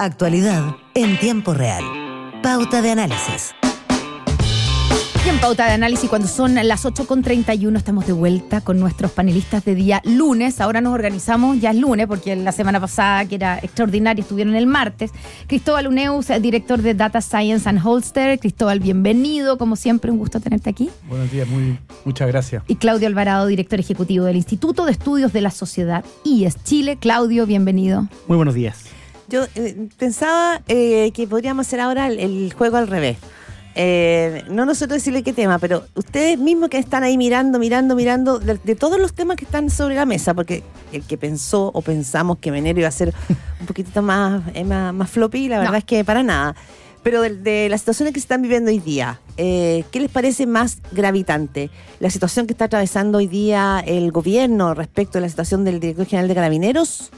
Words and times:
Actualidad 0.00 0.76
en 0.94 1.18
tiempo 1.18 1.54
real. 1.54 1.82
Pauta 2.40 2.80
de 2.82 2.92
análisis. 2.92 3.52
Y 5.26 5.28
en 5.28 5.40
pauta 5.40 5.66
de 5.66 5.72
análisis, 5.72 6.08
cuando 6.08 6.28
son 6.28 6.54
las 6.54 6.84
8.31, 6.84 7.76
estamos 7.76 8.06
de 8.06 8.12
vuelta 8.12 8.60
con 8.60 8.78
nuestros 8.78 9.10
panelistas 9.10 9.64
de 9.64 9.74
día 9.74 10.00
lunes. 10.04 10.60
Ahora 10.60 10.80
nos 10.80 10.94
organizamos, 10.94 11.60
ya 11.60 11.72
es 11.72 11.76
lunes, 11.78 12.06
porque 12.06 12.36
la 12.36 12.52
semana 12.52 12.80
pasada, 12.80 13.24
que 13.24 13.34
era 13.34 13.58
extraordinaria, 13.58 14.22
estuvieron 14.22 14.54
el 14.54 14.68
martes. 14.68 15.10
Cristóbal 15.48 15.88
Uneus, 15.88 16.28
director 16.40 16.80
de 16.80 16.94
Data 16.94 17.20
Science 17.20 17.68
and 17.68 17.84
Holster. 17.84 18.38
Cristóbal, 18.38 18.78
bienvenido. 18.78 19.58
Como 19.58 19.74
siempre, 19.74 20.12
un 20.12 20.18
gusto 20.18 20.38
tenerte 20.38 20.70
aquí. 20.70 20.90
Buenos 21.08 21.32
días, 21.32 21.48
muy, 21.48 21.76
muchas 22.04 22.28
gracias. 22.28 22.62
Y 22.68 22.76
Claudio 22.76 23.08
Alvarado, 23.08 23.48
director 23.48 23.80
ejecutivo 23.80 24.26
del 24.26 24.36
Instituto 24.36 24.84
de 24.84 24.92
Estudios 24.92 25.32
de 25.32 25.40
la 25.40 25.50
Sociedad 25.50 26.04
IES 26.22 26.62
Chile. 26.62 26.98
Claudio, 27.00 27.46
bienvenido. 27.46 28.06
Muy 28.28 28.36
buenos 28.36 28.54
días. 28.54 28.84
Yo 29.28 29.44
eh, 29.54 29.88
pensaba 29.98 30.62
eh, 30.68 31.10
que 31.12 31.26
podríamos 31.26 31.66
hacer 31.66 31.80
ahora 31.80 32.06
el, 32.06 32.18
el 32.18 32.52
juego 32.52 32.76
al 32.78 32.88
revés. 32.88 33.18
Eh, 33.80 34.42
no 34.50 34.64
nosotros 34.64 34.96
decirle 34.98 35.22
qué 35.22 35.32
tema, 35.32 35.58
pero 35.60 35.84
ustedes 35.94 36.36
mismos 36.38 36.68
que 36.68 36.78
están 36.78 37.04
ahí 37.04 37.16
mirando, 37.16 37.58
mirando, 37.60 37.94
mirando, 37.94 38.38
de, 38.40 38.58
de 38.58 38.74
todos 38.74 38.98
los 38.98 39.12
temas 39.12 39.36
que 39.36 39.44
están 39.44 39.70
sobre 39.70 39.94
la 39.94 40.04
mesa, 40.06 40.34
porque 40.34 40.64
el 40.92 41.02
que 41.04 41.16
pensó 41.16 41.70
o 41.72 41.80
pensamos 41.82 42.38
que 42.38 42.50
Menero 42.50 42.80
iba 42.80 42.88
a 42.88 42.92
ser 42.92 43.14
un 43.60 43.66
poquitito 43.66 44.02
más, 44.02 44.42
eh, 44.54 44.64
más, 44.64 44.92
más 44.92 45.08
floppy, 45.10 45.48
la 45.48 45.58
verdad 45.58 45.72
No. 45.72 45.78
es 45.78 45.84
que 45.84 46.04
para 46.04 46.22
nada. 46.24 46.56
Pero 47.04 47.22
de, 47.22 47.36
de 47.36 47.68
las 47.68 47.82
situaciones 47.82 48.12
que 48.12 48.18
se 48.18 48.24
están 48.24 48.42
viviendo 48.42 48.70
hoy 48.72 48.80
día, 48.80 49.20
eh, 49.36 49.84
¿qué 49.92 50.00
les 50.00 50.10
parece 50.10 50.46
más 50.46 50.78
gravitante? 50.90 51.70
¿La 52.00 52.10
situación 52.10 52.46
que 52.48 52.54
está 52.54 52.64
atravesando 52.64 53.18
hoy 53.18 53.28
día 53.28 53.80
el 53.86 54.10
gobierno 54.10 54.74
respecto 54.74 55.18
a 55.18 55.20
la 55.20 55.28
situación 55.28 55.64
del 55.64 55.78
director 55.78 56.06
general 56.06 56.26
de 56.26 56.34
Carabineros? 56.34 57.10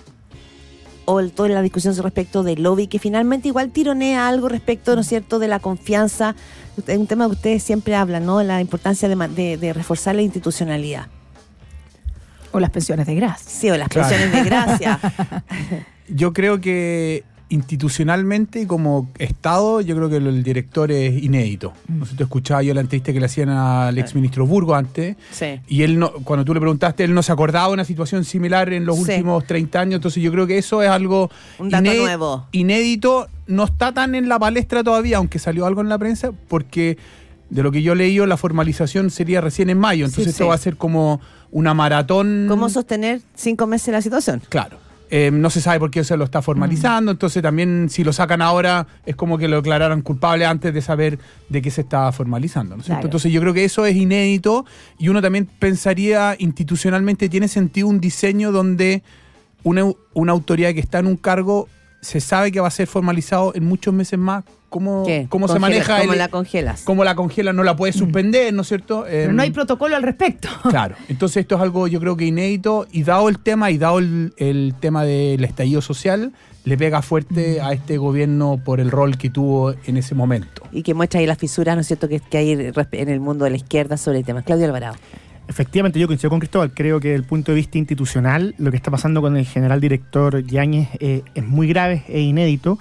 O 1.11 1.21
el, 1.21 1.33
toda 1.33 1.49
la 1.49 1.63
discusión 1.63 1.95
respecto 2.03 2.43
del 2.43 2.63
lobby, 2.63 2.87
que 2.87 2.99
finalmente 2.99 3.49
igual 3.49 3.71
tironea 3.71 4.29
algo 4.29 4.49
respecto, 4.49 4.95
¿no 4.95 5.01
es 5.01 5.09
cierto?, 5.09 5.39
de 5.39 5.49
la 5.49 5.59
confianza. 5.59 6.35
Es 6.87 6.99
un 6.99 7.07
tema 7.07 7.27
que 7.27 7.33
ustedes 7.33 7.63
siempre 7.63 7.95
hablan, 7.97 8.25
¿no?, 8.27 8.43
la 8.43 8.61
importancia 8.61 9.09
de, 9.09 9.17
ma- 9.17 9.29
de- 9.29 9.57
de 9.57 9.73
reforzar 9.73 10.15
la 10.15 10.23
institucionalidad. 10.23 11.07
O 12.53 12.59
las 12.61 12.71
pensiones 12.71 13.07
de 13.07 13.15
grasa. 13.15 13.45
Sí, 13.49 13.71
o 13.71 13.77
las 13.77 13.89
Claro. 13.89 14.09
pensiones 14.09 14.35
de 14.35 14.49
gracia. 14.49 14.99
Yo 16.09 16.33
creo 16.33 16.61
que 16.61 17.23
institucionalmente 17.51 18.63
y 18.63 18.67
como 18.67 19.09
Estado, 19.19 19.81
yo 19.81 19.95
creo 19.97 20.09
que 20.09 20.17
el 20.17 20.43
director 20.43 20.91
es 20.91 21.23
inédito. 21.23 21.73
No 21.89 22.07
sé, 22.07 22.15
tú 22.17 22.23
escuchabas 22.25 22.65
yo 22.65 22.75
la 22.75 22.81
entrevista 22.81 23.13
que 23.13 23.21
le 23.21 23.27
hacían 23.27 23.49
al 23.51 23.99
exministro 23.99 24.47
Burgo 24.47 24.75
antes, 24.75 25.17
sí. 25.31 25.61
y 25.69 25.83
él 25.83 25.99
no, 25.99 26.13
cuando 26.25 26.45
tú 26.45 26.55
le 26.55 26.61
preguntaste, 26.61 27.05
él 27.05 27.15
no 27.15 27.23
se 27.23 27.33
acordaba 27.33 27.69
de 27.69 27.75
una 27.75 27.85
situación 27.85 28.25
similar 28.25 28.73
en 28.73 28.85
los 28.87 28.97
Sí. 28.97 29.03
últimos 29.13 29.45
30 29.47 29.81
años, 29.81 29.95
entonces 29.97 30.23
yo 30.23 30.31
creo 30.33 30.47
que 30.47 30.59
eso 30.59 30.83
es 30.83 30.89
algo 30.91 31.31
Un 31.59 31.69
dato 31.71 31.85
nuevo. 31.93 32.47
inédito, 32.53 33.29
no 33.47 33.65
está 33.65 33.93
tan 33.93 34.15
en 34.15 34.29
la 34.29 34.39
palestra 34.39 34.83
todavía, 34.85 35.19
aunque 35.19 35.39
salió 35.39 35.67
algo 35.67 35.81
en 35.81 35.89
la 35.89 35.99
prensa, 35.99 36.33
porque 36.49 36.99
de 37.51 37.63
lo 37.63 37.73
que 37.73 37.83
yo 37.83 37.95
leí, 37.95 38.17
la 38.27 38.37
formalización 38.37 39.11
sería 39.11 39.41
recién 39.41 39.71
en 39.71 39.79
mayo, 39.79 40.05
entonces 40.05 40.25
Sí, 40.27 40.31
esto 40.31 40.47
va 40.49 40.55
a 40.55 40.59
ser 40.59 40.77
como 40.77 41.21
una 41.51 41.75
maratón. 41.75 42.47
¿Cómo 42.49 42.69
sostener 42.69 43.21
cinco 43.35 43.67
meses 43.67 43.93
la 43.93 44.01
situación? 44.03 44.41
Claro. 44.49 44.79
Eh, 45.13 45.31
no 45.33 45.51
se 45.51 45.61
sabe 45.61 45.81
por 45.81 45.91
qué 45.91 46.05
se 46.05 46.17
lo 46.17 46.25
está 46.25 46.41
formalizando, 46.41 47.11
entonces 47.11 47.43
también 47.43 47.89
si 47.91 48.05
lo 48.05 48.13
sacan 48.13 48.41
ahora 48.41 48.87
es 49.05 49.17
como 49.17 49.39
que 49.39 49.49
lo 49.49 49.57
declararon 49.57 50.03
culpable 50.03 50.47
antes 50.47 50.73
de 50.73 50.81
saber 50.83 51.19
de 51.49 51.61
qué 51.63 51.73
se 51.73 51.81
estaba 51.81 52.13
formalizando. 52.13 52.77
¿no? 52.77 52.85
Claro. 52.85 53.03
Entonces 53.03 53.33
yo 53.33 53.41
creo 53.41 53.53
que 53.53 53.65
eso 53.65 53.85
es 53.87 53.97
inédito 53.97 54.67
y 54.99 55.09
uno 55.09 55.21
también 55.21 55.49
pensaría 55.59 56.37
institucionalmente 56.39 57.29
tiene 57.29 57.49
sentido 57.49 57.89
un 57.89 58.01
diseño 58.01 58.53
donde 58.53 59.03
una, 59.65 59.91
una 60.15 60.31
autoridad 60.31 60.73
que 60.75 60.81
está 60.81 61.01
en 61.01 61.09
un 61.09 61.17
cargo 61.17 61.69
se 62.01 62.21
sabe 62.21 62.51
que 62.53 62.61
va 62.61 62.69
a 62.69 62.71
ser 62.71 62.87
formalizado 62.87 63.53
en 63.55 63.65
muchos 63.65 63.93
meses 63.95 64.19
más. 64.19 64.45
¿Cómo, 64.69 65.05
cómo 65.29 65.49
se 65.49 65.59
maneja? 65.59 65.99
¿Cómo 66.01 66.13
el- 66.13 66.19
la 66.21 66.29
congelas? 66.29 66.83
cómo 66.85 67.03
la 67.03 67.17
congela? 67.17 67.53
No 67.53 67.65
la 67.65 67.75
puede 67.75 67.93
suspender, 67.93 68.55
¿no 68.55 68.63
es 68.63 68.69
cierto? 68.69 69.03
Pero 69.05 69.31
Em, 69.31 69.35
no 69.37 69.43
hay 69.43 69.51
protocolo 69.51 69.97
al 69.97 70.03
respecto. 70.05 70.49
Claro, 70.71 70.95
entonces 71.09 71.39
esto 71.39 71.57
es 71.57 71.61
algo 71.61 71.89
yo 71.89 71.99
creo 71.99 72.17
que 72.17 72.25
inédito 72.27 72.87
y 72.93 73.03
dado 73.03 73.29
el 73.29 73.41
tema 73.41 73.73
y 73.73 73.79
dado 73.79 73.99
el, 73.99 74.33
el 74.37 74.75
tema 74.79 75.03
del 75.05 75.43
estallido 75.45 75.81
social, 75.83 76.33
le 76.65 76.79
pega 76.79 77.03
fuerte 77.03 77.61
a 77.61 77.73
este 77.73 77.99
gobierno 77.99 78.61
por 78.65 78.79
el 78.79 78.93
rol 78.93 79.19
que 79.19 79.29
tuvo 79.29 79.75
en 79.87 79.97
ese 79.97 80.15
momento. 80.15 80.63
Y 80.71 80.83
que 80.85 80.95
muestra 80.95 81.19
ahí 81.19 81.27
las 81.27 81.39
fisuras, 81.39 81.75
¿no 81.75 81.81
es 81.81 81.89
cierto?, 81.89 82.07
que, 82.07 82.21
que 82.21 82.39
hay 82.39 82.53
en 82.53 83.09
el 83.09 83.19
mundo 83.19 83.45
de 83.47 83.51
la 83.51 83.57
izquierda 83.57 83.97
sobre 83.97 84.19
el 84.19 84.25
tema. 84.25 84.43
Claudio 84.43 84.67
Alvarado. 84.67 84.95
Efectivamente, 85.51 85.99
yo 85.99 86.07
coincido 86.07 86.31
con 86.31 86.39
Cristóbal. 86.39 86.71
Creo 86.73 87.01
que 87.01 87.09
desde 87.09 87.23
el 87.23 87.25
punto 87.25 87.51
de 87.51 87.57
vista 87.57 87.77
institucional, 87.77 88.55
lo 88.59 88.71
que 88.71 88.77
está 88.77 88.93
pasando 88.93 89.21
con 89.21 89.37
el 89.37 89.45
general 89.45 89.81
director 89.81 90.45
Yáñez 90.47 90.89
eh, 91.01 91.23
es 91.35 91.45
muy 91.45 91.67
grave 91.67 92.05
e 92.07 92.21
inédito. 92.21 92.79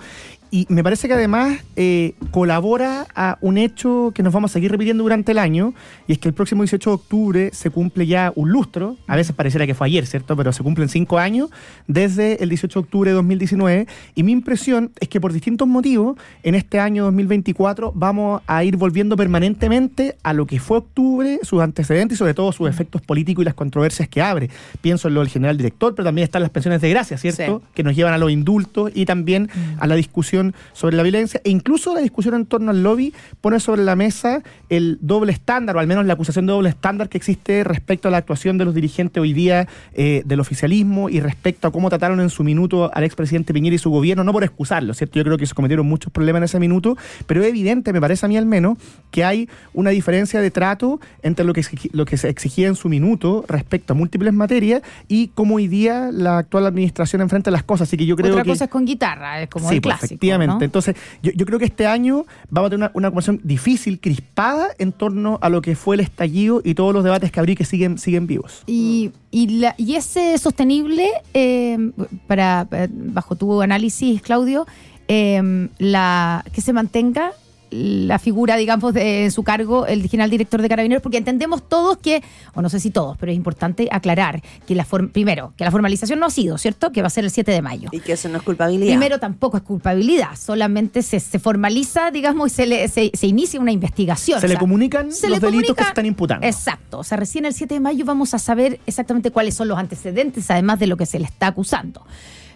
Y 0.52 0.66
me 0.70 0.84
parece 0.84 1.08
que 1.08 1.14
además 1.14 1.60
eh, 1.76 2.16
colabora 2.32 3.06
a 3.16 3.38
un 3.42 3.60
hecho 3.60 4.12
que 4.16 4.24
nos 4.24 4.34
vamos 4.34 4.52
a 4.52 4.54
seguir 4.54 4.72
repitiendo 4.72 5.04
durante 5.04 5.32
el 5.32 5.38
año, 5.38 5.76
y 6.08 6.14
es 6.14 6.18
que 6.18 6.28
el 6.28 6.34
próximo 6.34 6.64
18 6.64 6.90
de 6.90 6.94
octubre 6.96 7.50
se 7.54 7.70
cumple 7.70 8.08
ya 8.08 8.34
un 8.36 8.50
lustro, 8.50 8.98
a 9.06 9.16
veces 9.16 9.36
pareciera 9.36 9.68
que 9.68 9.76
fue 9.76 9.86
ayer, 9.86 10.08
¿cierto? 10.08 10.36
Pero 10.36 10.52
se 10.52 10.64
cumplen 10.64 10.90
cinco 10.90 11.20
años 11.20 11.52
desde 11.88 12.42
el 12.42 12.50
18 12.50 12.80
de 12.80 12.84
octubre 12.84 13.12
de 13.12 13.16
2019, 13.16 13.88
y 14.16 14.24
mi 14.24 14.32
impresión 14.32 14.92
es 15.00 15.08
que 15.08 15.22
por 15.22 15.34
distintos 15.34 15.68
motivos, 15.68 16.18
en 16.42 16.56
este 16.56 16.80
año 16.80 17.04
2024 17.06 17.92
vamos 17.94 18.42
a 18.48 18.64
ir 18.64 18.76
volviendo 18.76 19.16
permanentemente 19.16 20.18
a 20.24 20.34
lo 20.34 20.48
que 20.48 20.60
fue 20.60 20.80
octubre, 20.80 21.40
sus 21.44 21.62
antecedentes 21.62 22.16
y 22.16 22.18
sobre 22.18 22.34
todo 22.34 22.52
sus 22.52 22.68
efectos 22.68 23.04
políticos 23.04 23.44
y 23.44 23.46
las 23.46 23.54
controversias 23.54 24.10
que 24.10 24.24
abre. 24.24 24.50
Pienso 24.81 25.10
en 25.10 25.14
lo 25.14 25.20
del 25.20 25.30
general 25.30 25.58
director, 25.58 25.94
pero 25.94 26.06
también 26.06 26.24
están 26.24 26.42
las 26.42 26.52
pensiones 26.52 26.81
de 26.81 26.90
gracia, 26.90 27.20
¿cierto? 27.20 27.60
Sí. 27.60 27.72
Que 27.76 27.84
nos 27.84 27.96
llevan 27.96 28.14
a 28.14 28.18
los 28.18 28.31
indultos 28.31 28.92
y 28.96 29.06
también 29.06 29.50
a 29.80 29.86
la 29.86 29.94
discusión 29.94 30.39
sobre 30.74 30.96
la 30.96 31.04
violencia 31.04 31.42
e 31.44 31.50
incluso 31.50 31.94
la 31.94 32.02
discusión 32.02 32.36
en 32.36 32.46
torno 32.46 32.72
al 32.72 32.84
lobby 32.84 33.14
pone 33.42 33.60
sobre 33.60 33.84
la 33.84 33.96
mesa 33.96 34.42
el 34.70 34.98
doble 35.02 35.32
estándar 35.32 35.76
o 35.76 35.80
al 35.80 35.88
menos 35.88 36.06
la 36.06 36.14
acusación 36.14 36.46
de 36.46 36.54
doble 36.54 36.70
estándar 36.70 37.10
que 37.10 37.18
existe 37.18 37.64
respecto 37.64 38.08
a 38.08 38.12
la 38.12 38.18
actuación 38.18 38.58
de 38.58 38.66
los 38.66 38.74
dirigentes 38.74 39.22
hoy 39.22 39.34
día 39.34 39.68
eh, 39.94 40.24
del 40.26 40.40
oficialismo 40.40 41.10
y 41.10 41.20
respecto 41.20 41.68
a 41.68 41.72
cómo 41.72 41.90
trataron 41.90 42.20
en 42.22 42.30
su 42.30 42.44
minuto 42.44 42.92
al 42.94 43.04
expresidente 43.04 43.54
Piñera 43.54 43.76
y 43.76 43.80
su 43.80 43.90
gobierno, 43.90 44.24
no 44.24 44.34
por 44.34 44.44
excusarlo, 44.44 44.94
¿cierto? 44.94 45.18
Yo 45.18 45.24
creo 45.24 45.38
que 45.38 45.46
se 45.46 45.54
cometieron 45.54 45.88
muchos 45.88 46.12
problemas 46.12 46.40
en 46.40 46.44
ese 46.46 46.60
minuto, 46.60 46.98
pero 47.26 47.42
es 47.42 47.50
evidente, 47.50 47.94
me 47.94 48.02
parece 48.02 48.26
a 48.26 48.30
mí 48.30 48.38
al 48.38 48.46
menos, 48.46 48.78
que 49.12 49.24
hay 49.24 49.50
una 49.74 49.90
diferencia 49.90 50.42
de 50.42 50.52
trato 50.52 51.00
entre 51.22 51.46
lo 51.46 51.54
que, 51.54 51.64
lo 51.92 52.06
que 52.06 52.18
se 52.18 52.30
exigía 52.30 52.68
en 52.68 52.76
su 52.76 52.90
minuto 52.90 53.46
respecto 53.48 53.94
a 53.94 53.96
múltiples 53.96 54.34
materias 54.34 54.82
y 55.08 55.30
cómo 55.30 55.56
hoy 55.56 55.68
día 55.68 56.10
la 56.12 56.38
actual 56.38 56.66
administración 56.66 57.22
enfrenta 57.22 57.52
las 57.52 57.64
cosas. 57.64 57.88
Así 57.88 57.98
que 57.98 58.06
yo 58.06 58.16
creo 58.16 58.32
Otra 58.32 58.44
que... 58.44 58.50
cosa 58.50 58.66
es 58.66 58.72
con 58.72 58.86
guitarra, 58.86 59.42
es 59.42 59.50
como 59.50 59.70
sí, 59.70 59.76
el 59.76 59.82
pues, 59.82 59.98
clásico. 59.98 60.20
Efectivamente. 60.30 60.60
¿no? 60.60 60.66
Entonces, 60.66 60.96
yo, 61.24 61.32
yo 61.36 61.46
creo 61.46 61.60
que 61.60 61.66
este 61.66 61.88
año 61.88 62.26
vamos 62.50 62.68
a 62.68 62.70
tener 62.72 62.86
una, 62.86 62.92
una 62.94 63.10
conversación 63.10 63.42
difícil, 63.44 64.00
crispada, 64.00 64.68
en 64.78 64.92
torno 64.92 65.38
a 65.42 65.50
lo 65.50 65.62
que 65.62 65.76
fue 65.76 65.96
el 65.96 66.00
estallido 66.02 66.62
y 66.64 66.74
todos 66.74 66.94
los 66.94 67.04
debates 67.04 67.32
que 67.32 67.40
abrí 67.40 67.56
que 67.56 67.66
siguen, 67.66 67.98
siguen 67.98 68.28
vivos. 68.28 68.64
Y, 68.68 69.12
y, 69.32 69.60
la- 69.60 69.76
y 69.78 69.96
ese 69.96 70.38
sostenible, 70.38 71.08
eh, 71.34 71.92
para, 72.28 72.66
para- 72.70 72.88
bajo 72.92 73.36
tu 73.36 73.62
análisis, 73.62 74.22
Claudio, 74.22 74.66
eh, 75.08 75.68
la 75.80 76.46
que 76.54 76.62
se 76.62 76.72
mantenga 76.74 77.32
la 77.72 78.18
figura, 78.19 78.56
digamos, 78.57 78.94
de 78.94 79.25
en 79.25 79.31
su 79.31 79.44
cargo, 79.44 79.85
el 79.85 80.07
general 80.09 80.30
director 80.30 80.62
de 80.62 80.69
Carabineros, 80.69 81.02
porque 81.03 81.18
entendemos 81.18 81.68
todos 81.68 81.97
que, 81.97 82.24
o 82.56 82.62
no 82.62 82.69
sé 82.69 82.80
si 82.80 82.90
todos, 82.90 83.18
pero 83.18 83.31
es 83.31 83.35
importante 83.35 83.88
aclarar 83.91 84.41
que 84.68 84.75
la 84.75 84.85
form- 84.85 85.12
primero, 85.12 85.53
que 85.57 85.63
la 85.63 85.72
formalización 85.72 86.19
no 86.19 86.25
ha 86.25 86.30
sido, 86.30 86.57
¿cierto? 86.57 86.91
Que 86.91 87.02
va 87.02 87.07
a 87.07 87.09
ser 87.12 87.24
el 87.25 87.31
7 87.31 87.52
de 87.52 87.62
mayo. 87.62 87.90
Y 87.91 88.00
que 88.00 88.13
eso 88.13 88.30
no 88.30 88.38
es 88.38 88.44
culpabilidad. 88.44 88.91
Primero, 88.91 89.19
tampoco 89.19 89.57
es 89.57 89.63
culpabilidad, 89.63 90.30
solamente 90.38 91.03
se, 91.03 91.19
se 91.19 91.40
formaliza, 91.40 92.12
digamos, 92.12 92.52
y 92.52 92.56
se, 92.56 92.66
le, 92.66 92.88
se, 92.88 93.12
se 93.13 93.28
inicia 93.28 93.59
una 93.59 93.72
investigación. 93.72 94.40
Se 94.40 94.46
O 94.46 94.50
le 94.50 94.57
comunican 94.57 95.12
se 95.12 95.30
los 95.30 95.40
le 95.41 95.47
delitos 95.51 95.75
que 95.75 95.84
se 95.84 95.90
están 95.90 96.06
imputando. 96.06 96.46
Exacto. 96.47 97.00
O 97.00 97.03
sea, 97.03 97.18
recién 97.18 97.46
el 97.46 97.53
7 97.53 97.75
de 97.75 97.80
mayo 97.80 98.06
vamos 98.06 98.34
a 98.34 98.40
saber 98.40 98.80
exactamente 98.86 99.31
cuáles 99.31 99.53
son 99.56 99.68
los 99.68 99.78
antecedentes, 99.78 100.50
además 100.50 100.80
de 100.80 100.88
lo 100.88 100.97
que 100.97 101.06
se 101.06 101.19
le 101.19 101.25
está 101.25 101.47
acusando. 101.47 102.06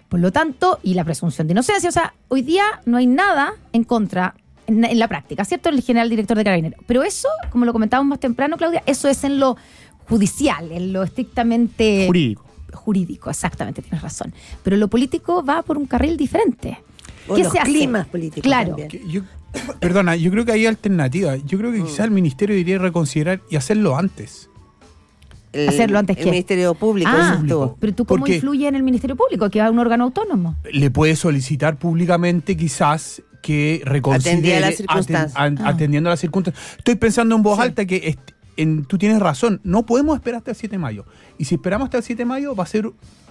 Por 0.09 0.19
lo 0.19 0.31
tanto, 0.31 0.79
y 0.83 0.93
la 0.93 1.03
presunción 1.03 1.47
de 1.47 1.53
inocencia. 1.53 1.89
O 1.89 1.91
sea, 1.91 2.13
hoy 2.27 2.43
día 2.43 2.63
no 2.85 2.97
hay 2.97 3.07
nada 3.07 3.53
en 3.71 3.83
contra. 3.83 4.35
En, 4.67 4.83
en 4.85 4.97
la 4.99 5.07
práctica, 5.07 5.43
¿cierto? 5.45 5.69
El 5.69 5.81
general 5.81 6.09
director 6.09 6.37
de 6.37 6.43
Carabineros. 6.43 6.79
Pero 6.87 7.03
eso, 7.03 7.27
como 7.49 7.65
lo 7.65 7.73
comentábamos 7.73 8.09
más 8.09 8.19
temprano, 8.19 8.55
Claudia, 8.57 8.81
eso 8.85 9.07
es 9.09 9.23
en 9.23 9.39
lo 9.39 9.57
judicial, 10.07 10.71
en 10.71 10.93
lo 10.93 11.03
estrictamente 11.03 12.05
Jurídico. 12.07 12.45
jurídico, 12.73 13.29
exactamente, 13.29 13.81
tienes 13.81 14.01
razón. 14.01 14.33
Pero 14.63 14.77
lo 14.77 14.87
político 14.87 15.43
va 15.43 15.61
por 15.63 15.77
un 15.77 15.85
carril 15.85 16.15
diferente. 16.17 16.77
O 17.27 17.35
¿Qué 17.35 17.43
los 17.43 17.51
se 17.53 17.59
hace? 17.59 17.71
climas 17.71 18.07
políticos 18.07 18.43
Claro. 18.43 18.75
yo- 19.07 19.21
perdona, 19.79 20.15
yo 20.15 20.31
creo 20.31 20.45
que 20.45 20.51
hay 20.53 20.65
alternativas. 20.65 21.43
Yo 21.45 21.57
creo 21.57 21.71
que 21.71 21.83
quizás 21.83 22.01
el 22.05 22.11
ministerio 22.11 22.55
debería 22.55 22.79
reconsiderar 22.79 23.41
y 23.49 23.55
hacerlo 23.55 23.97
antes. 23.97 24.49
El- 25.53 25.69
Hacerlo 25.69 25.99
antes 25.99 26.17
el 26.17 26.23
que- 26.23 26.29
Ministerio 26.31 26.73
Público, 26.73 27.11
Ah, 27.13 27.41
tú. 27.47 27.77
pero 27.79 27.93
tú 27.93 28.05
cómo 28.05 28.19
Porque- 28.21 28.35
influye 28.35 28.67
en 28.67 28.75
el 28.75 28.83
Ministerio 28.83 29.15
Público, 29.15 29.49
que 29.49 29.59
es 29.63 29.69
un 29.69 29.79
órgano 29.79 30.03
autónomo. 30.05 30.55
Le 30.71 30.89
puede 30.91 31.15
solicitar 31.15 31.77
públicamente 31.77 32.57
quizás 32.57 33.21
que 33.41 33.81
reconsidere 33.85 34.65
a 34.65 34.69
aten- 34.69 35.31
an- 35.35 35.59
Ah. 35.61 35.69
atendiendo 35.69 36.09
a 36.09 36.13
las 36.13 36.19
circunstancias. 36.21 36.75
Estoy 36.77 36.95
pensando 36.95 37.35
en 37.35 37.43
voz 37.43 37.57
Sí. 37.57 37.63
alta 37.63 37.85
que 37.85 38.17
en- 38.57 38.85
tú 38.85 38.97
tienes 38.97 39.19
razón, 39.19 39.59
no 39.63 39.85
podemos 39.85 40.15
esperar 40.15 40.37
hasta 40.39 40.51
el 40.51 40.57
7 40.57 40.75
de 40.75 40.79
mayo. 40.79 41.05
Y 41.37 41.45
si 41.45 41.55
esperamos 41.55 41.85
hasta 41.85 41.97
el 41.97 42.03
7 42.03 42.21
de 42.21 42.25
mayo 42.25 42.55
va 42.55 42.63
a 42.63 42.67
ser 42.67 42.89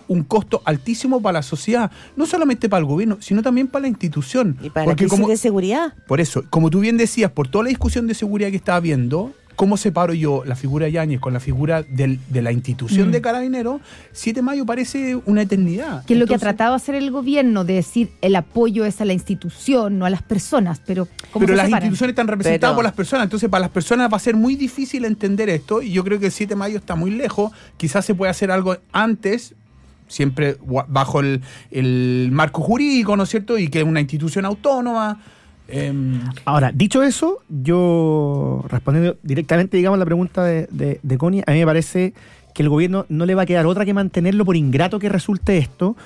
un 0.09 0.25
costo 0.25 0.61
altísimo 0.65 1.23
para 1.23 1.35
la 1.35 1.43
sociedad, 1.43 1.91
no 2.17 2.27
solamente 2.27 2.69
para 2.69 2.81
el 2.81 2.87
gobierno, 2.87 3.17
sino 3.21 3.41
también 3.41 3.69
para 3.69 3.83
la 3.83 3.89
institución. 3.89 4.59
Y 4.61 4.69
para 4.71 4.85
Porque 4.85 5.05
la 5.05 5.09
crisis 5.09 5.11
como, 5.21 5.29
de 5.29 5.37
seguridad. 5.37 5.95
por 6.09 6.21
eso, 6.21 6.43
como 6.51 6.71
tú 6.71 6.81
bien 6.81 6.97
decías, 6.99 7.31
por 7.31 7.49
toda 7.49 7.65
la 7.65 7.69
discusión 7.69 8.07
de 8.09 8.15
seguridad 8.15 8.51
que 8.51 8.57
estaba 8.57 8.81
viendo, 8.81 9.33
¿cómo 9.56 9.76
separo 9.76 10.14
yo 10.14 10.43
la 10.44 10.56
figura 10.56 10.87
de 10.87 10.93
Yáñez 10.93 11.20
con 11.20 11.32
la 11.32 11.40
figura 11.40 11.82
del- 11.82 12.19
de 12.28 12.43
la 12.43 12.52
institución 12.52 13.08
Mm. 13.08 13.12
de 13.12 13.20
Carabineros? 13.20 13.81
7 14.12 14.40
de 14.40 14.43
mayo 14.43 14.66
parece 14.66 15.16
una 15.26 15.43
eternidad. 15.43 16.04
Que 16.04 16.14
es 16.14 16.20
lo 16.20 16.26
que 16.26 16.34
ha 16.34 16.38
tratado 16.38 16.72
de 16.72 16.76
hacer 16.76 16.94
el 16.94 17.10
gobierno, 17.10 17.64
de 17.64 17.75
decir 17.75 18.10
el 18.20 18.34
apoyo 18.37 18.84
es 18.84 19.00
a 19.00 19.04
la 19.04 19.12
institución, 19.12 19.99
no 19.99 20.06
a 20.06 20.10
las 20.10 20.22
personas, 20.22 20.81
pero 20.87 21.06
¿cómo 21.32 21.40
Pero 21.46 21.52
se 21.52 21.56
las 21.56 21.66
separan? 21.66 21.84
instituciones 21.87 22.12
están 22.12 22.28
representadas 22.28 22.70
Pero- 22.72 22.76
por 22.76 22.84
las 22.84 22.94
personas, 22.94 23.25
entonces 23.25 23.49
para 23.49 23.60
las 23.62 23.70
personas 23.70 24.12
va 24.12 24.16
a 24.16 24.20
ser 24.20 24.37
muy 24.37 24.56
difícil 24.56 25.04
entender 25.04 25.49
esto 25.49 25.82
y 25.82 25.93
yo 25.93 26.02
creo 26.04 26.19
que 26.19 26.26
el 26.26 26.32
7 26.32 26.50
de 26.54 26.56
mayo 26.56 26.78
está 26.78 26.94
muy 26.94 27.10
lejos, 27.10 27.52
quizás 27.76 28.04
se 28.04 28.14
puede 28.14 28.31
hacer 28.31 28.50
algo 28.50 28.76
antes, 28.93 29.54
siempre 30.08 30.56
bajo 30.88 31.20
el, 31.20 31.40
el 31.70 32.28
marco 32.32 32.60
jurídico, 32.62 33.16
¿no 33.16 33.22
es 33.22 33.28
cierto? 33.31 33.56
Y 33.58 33.69
que 33.69 33.81
es 33.81 33.84
una 33.87 34.00
institución 34.00 34.44
autónoma. 34.44 35.20
Em, 35.73 36.21
Ahora, 36.45 36.71
dicho 36.73 37.03
eso, 37.03 37.39
yo 37.49 38.65
respondiendo 38.69 39.17
directamente, 39.23 39.77
digamos, 39.77 39.99
la 39.99 40.05
pregunta 40.05 40.45
de, 40.45 40.69
de, 40.71 41.01
de 41.03 41.19
Connie, 41.19 41.43
a 41.47 41.53
mí 41.53 41.59
me 41.59 41.67
parece 41.67 42.15
que 42.55 42.63
el 42.63 42.69
gobierno 42.69 43.07
no 43.09 43.27
le 43.27 43.35
va 43.35 43.43
a 43.43 43.47
quedar 43.47 43.67
otra 43.67 43.85
que 43.85 43.95
mantenerlo 43.95 44.45
por 44.45 44.57
ingrato 44.57 44.99
que 44.99 45.09
resulte 45.09 45.59
esto. 45.59 45.97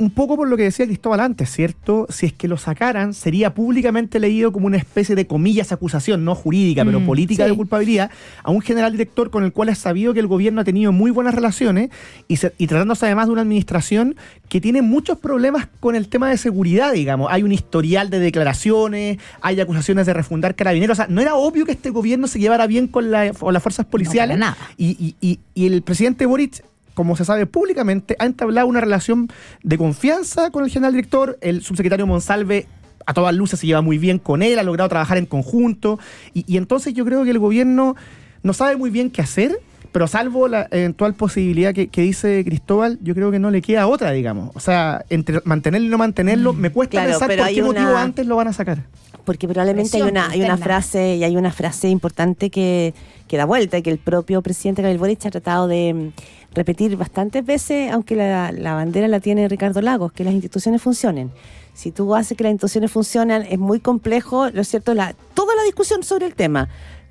Un- 0.00 0.10
poco 0.10 0.36
por 0.36 0.48
lo 0.48 0.56
que 0.56 0.64
decía 0.64 0.86
Cristóbal 0.86 1.20
antes, 1.20 1.50
¿cierto? 1.50 2.06
Si 2.10 2.26
es 2.26 2.32
que 2.32 2.48
lo 2.48 2.56
sacaran, 2.56 3.14
sería 3.14 3.54
públicamente 3.54 4.18
leído 4.18 4.50
como 4.52 4.66
una 4.66 4.76
especie 4.76 5.14
de 5.14 5.26
comillas 5.26 5.72
acusación, 5.72 6.24
no 6.24 6.34
jurídica, 6.34 6.84
pero 6.84 7.00
Mm, 7.00 7.06
política 7.06 7.44
sí. 7.44 7.50
de 7.50 7.56
culpabilidad, 7.56 8.10
a 8.42 8.50
un 8.50 8.60
general 8.60 8.92
director 8.92 9.30
con 9.30 9.44
el 9.44 9.52
cual 9.52 9.68
es 9.68 9.78
sabido 9.78 10.12
que 10.14 10.20
el 10.20 10.26
gobierno 10.26 10.60
ha 10.62 10.64
tenido 10.64 10.90
muy 10.92 11.10
buenas 11.10 11.34
relaciones 11.34 11.90
y, 12.28 12.36
se- 12.36 12.52
y 12.58 12.66
tratándose 12.66 13.06
además 13.06 13.26
de 13.26 13.32
una 13.32 13.42
administración 13.42 14.16
que 14.48 14.60
tiene 14.60 14.82
muchos 14.82 15.18
problemas 15.18 15.68
con 15.80 15.94
el 15.94 16.08
tema 16.08 16.28
de 16.30 16.36
seguridad, 16.38 16.92
digamos. 16.92 17.28
Hay 17.30 17.42
un 17.42 17.52
historial 17.52 18.10
de 18.10 18.18
declaraciones, 18.18 19.18
hay 19.42 19.60
acusaciones 19.60 20.06
de 20.06 20.14
refundar 20.14 20.54
carabineros. 20.56 20.98
O 20.98 21.02
sea, 21.02 21.06
no 21.08 21.20
era 21.20 21.34
obvio 21.36 21.64
que 21.66 21.72
este 21.72 21.90
gobierno 21.90 22.26
se 22.26 22.38
llevara 22.40 22.66
bien 22.66 22.88
con, 22.88 23.10
la- 23.10 23.32
con 23.32 23.52
las 23.54 23.62
fuerzas 23.62 23.86
policiales. 23.86 24.38
nada. 24.38 24.56
Y, 24.76 24.96
y- 24.98 25.14
y- 25.20 25.38
y 25.54 25.66
el 25.66 25.82
presidente 25.82 26.26
Boric, 26.26 26.64
como 27.00 27.16
se 27.16 27.24
sabe 27.24 27.46
públicamente, 27.46 28.14
ha 28.18 28.26
entablado 28.26 28.66
una 28.66 28.82
relación 28.82 29.28
de 29.62 29.78
confianza 29.78 30.50
con 30.50 30.64
el 30.64 30.70
general 30.70 30.92
director. 30.92 31.38
El 31.40 31.62
subsecretario 31.62 32.06
Monsalve, 32.06 32.66
a 33.06 33.14
todas 33.14 33.34
luces, 33.34 33.58
se 33.58 33.66
lleva 33.66 33.80
muy 33.80 33.96
bien 33.96 34.18
con 34.18 34.42
él, 34.42 34.58
ha 34.58 34.62
logrado 34.62 34.90
trabajar 34.90 35.16
en 35.16 35.24
conjunto. 35.24 35.98
Y, 36.34 36.44
y 36.46 36.58
entonces 36.58 36.92
yo 36.92 37.06
creo 37.06 37.24
que 37.24 37.30
el 37.30 37.38
gobierno 37.38 37.96
no 38.42 38.52
sabe 38.52 38.76
muy 38.76 38.90
bien 38.90 39.08
qué 39.10 39.22
hacer. 39.22 39.58
Pero 39.92 40.06
salvo 40.06 40.46
la 40.46 40.68
eventual 40.70 41.14
posibilidad 41.14 41.74
que, 41.74 41.88
que 41.88 42.02
dice 42.02 42.44
Cristóbal, 42.44 42.98
yo 43.02 43.12
creo 43.14 43.32
que 43.32 43.40
no 43.40 43.50
le 43.50 43.60
queda 43.62 43.88
otra, 43.88 44.12
digamos. 44.12 44.50
O 44.54 44.60
sea, 44.60 45.04
entre 45.08 45.40
mantenerlo 45.44 45.88
y 45.88 45.90
no 45.90 45.98
mantenerlo, 45.98 46.52
me 46.52 46.70
cuesta 46.70 46.92
Claro, 47.02 47.10
pensar 47.18 47.26
por 47.36 47.48
qué 47.48 47.62
motivo 47.62 47.90
una- 47.90 48.02
antes 48.02 48.24
lo 48.26 48.36
van 48.36 48.46
a 48.48 48.52
sacar. 48.52 48.84
Porque 49.24 49.48
probablemente 49.48 49.96
hay 49.96 50.02
una, 50.04 50.26
hay 50.30 50.38
una 50.40 50.54
interna. 50.54 50.56
frase 50.64 51.16
y 51.16 51.24
hay 51.24 51.36
una 51.36 51.50
frase 51.50 51.88
importante 51.88 52.50
que, 52.50 52.94
que 53.26 53.36
da 53.36 53.44
vuelta 53.46 53.78
y 53.78 53.82
que 53.82 53.90
el 53.90 53.98
propio 53.98 54.42
presidente 54.42 54.80
Gabriel 54.80 54.98
Boric 54.98 55.26
ha 55.26 55.30
tratado 55.30 55.66
de 55.66 56.12
repetir 56.54 56.96
bastantes 56.96 57.44
veces, 57.44 57.92
aunque 57.92 58.16
la, 58.16 58.52
la 58.52 58.74
bandera 58.74 59.08
la 59.08 59.20
tiene 59.20 59.48
Ricardo 59.48 59.80
Lagos, 59.80 60.12
que 60.12 60.24
las 60.24 60.34
instituciones 60.34 60.82
funcionen. 60.82 61.30
Si 61.74 61.92
tú 61.92 62.14
haces 62.14 62.36
que 62.36 62.44
las 62.44 62.50
instituciones 62.52 62.90
funcionan, 62.90 63.42
es 63.42 63.58
muy 63.58 63.80
complejo, 63.80 64.50
¿no 64.50 64.60
es 64.60 64.68
cierto?, 64.68 64.92
la, 64.94 65.14
toda 65.34 65.54
la 65.54 65.62
discusión 65.62 66.02
sobre 66.02 66.26
el 66.26 66.34
tema. 66.34 66.68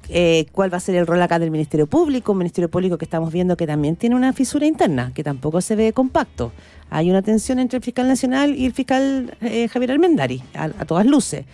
Eh, 0.09 0.47
¿Cuál 0.51 0.73
va 0.73 0.77
a 0.77 0.79
ser 0.79 0.95
el 0.95 1.05
rol 1.05 1.21
acá 1.21 1.39
del 1.39 1.51
Ministerio 1.51 1.87
Público? 1.87 2.31
Un 2.31 2.39
Ministerio 2.39 2.69
Público 2.69 2.97
que 2.97 3.05
estamos 3.05 3.31
viendo 3.31 3.55
que 3.55 3.67
también 3.67 3.95
tiene 3.95 4.15
una 4.15 4.33
fisura 4.33 4.65
interna, 4.65 5.11
que 5.13 5.23
tampoco 5.23 5.61
se 5.61 5.75
ve 5.75 5.93
compacto. 5.93 6.51
Hay 6.89 7.09
una 7.09 7.21
tensión 7.21 7.59
entre 7.59 7.77
el 7.77 7.83
fiscal 7.83 8.07
nacional 8.07 8.55
y 8.55 8.65
el 8.65 8.73
fiscal 8.73 9.37
eh, 9.41 9.67
Javier 9.67 9.91
Almendari, 9.91 10.41
a, 10.55 10.63
a 10.65 10.85
todas 10.85 11.05
luces. 11.05 11.45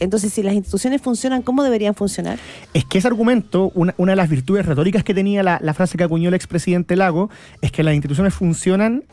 Entonces, 0.00 0.32
si 0.32 0.42
las 0.42 0.54
instituciones 0.54 1.00
funcionan, 1.02 1.42
¿cómo 1.42 1.62
deberían 1.62 1.94
funcionar? 1.94 2.38
Es 2.74 2.84
que 2.84 2.98
ese 2.98 3.08
argumento, 3.08 3.70
una, 3.74 3.94
una 3.98 4.12
de 4.12 4.16
las 4.16 4.28
virtudes 4.28 4.66
retóricas 4.66 5.04
que 5.04 5.14
tenía 5.14 5.42
la, 5.42 5.58
la 5.62 5.74
frase 5.74 5.98
que 5.98 6.04
acuñó 6.04 6.28
el 6.28 6.34
expresidente 6.34 6.96
Lago, 6.96 7.30
es 7.62 7.72
que 7.72 7.82
las 7.82 7.94
instituciones 7.94 8.34
funcionan, 8.34 9.04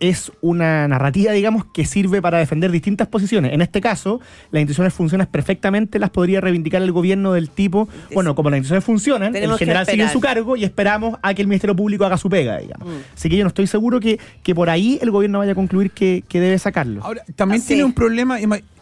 es 0.00 0.32
una 0.40 0.88
narrativa, 0.88 1.32
digamos, 1.32 1.66
que 1.66 1.84
sirve 1.84 2.22
para 2.22 2.38
defender 2.38 2.70
distintas 2.70 3.06
posiciones. 3.06 3.52
En 3.52 3.60
este 3.60 3.82
caso, 3.82 4.18
las 4.50 4.60
instituciones 4.60 4.94
funcionan 4.94 5.26
perfectamente, 5.26 5.98
las 5.98 6.08
podría 6.08 6.40
reivindicar 6.40 6.80
el 6.80 6.90
gobierno 6.90 7.34
del 7.34 7.50
tipo, 7.50 7.86
bueno, 8.14 8.34
como 8.34 8.48
las 8.48 8.58
instituciones 8.58 8.82
funcionan, 8.84 9.32
Tenemos 9.34 9.60
el 9.60 9.66
general 9.66 9.84
sigue 9.84 10.02
en 10.04 10.08
su 10.08 10.20
cargo 10.20 10.56
y 10.56 10.64
esperamos 10.64 11.18
a 11.20 11.34
que 11.34 11.42
el 11.42 11.48
Ministerio 11.48 11.76
Público 11.76 12.06
haga 12.06 12.16
su 12.16 12.30
pega, 12.30 12.56
digamos. 12.58 12.88
Mm. 12.88 12.98
Así 13.14 13.28
que 13.28 13.36
yo 13.36 13.44
no 13.44 13.48
estoy 13.48 13.66
seguro 13.66 14.00
que, 14.00 14.18
que 14.42 14.54
por 14.54 14.70
ahí 14.70 14.98
el 15.02 15.10
gobierno 15.10 15.40
vaya 15.40 15.52
a 15.52 15.54
concluir 15.54 15.90
que, 15.90 16.24
que 16.28 16.40
debe 16.40 16.58
sacarlo. 16.58 17.04
Ahora, 17.04 17.22
también 17.36 17.60
Ah, 17.60 17.64
tiene 17.66 17.82
sí. 17.82 17.84
un 17.84 17.92
problema, 17.92 18.38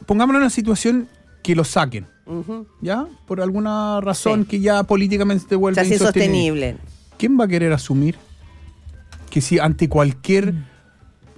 pongámonos 0.06 0.38
en 0.38 0.43
una 0.43 0.50
situación 0.50 1.08
que 1.43 1.55
lo 1.55 1.65
saquen. 1.65 2.06
¿ya? 2.81 3.06
Por 3.27 3.41
alguna 3.41 4.00
razón 4.00 4.43
Sí. 4.44 4.49
que 4.49 4.61
ya 4.61 4.83
políticamente 4.85 5.44
se 5.49 5.55
O 5.56 5.59
vuelve 5.59 5.75
sea, 5.75 5.85
es 5.85 6.00
insostenible. 6.00 6.69
insostenible. 6.71 6.77
¿Quién 7.19 7.39
va 7.39 7.44
a 7.44 7.49
querer 7.49 7.73
asumir 7.73 8.17
que 9.29 9.41
si 9.41 9.59
ante 9.59 9.89
cualquier 9.89 10.55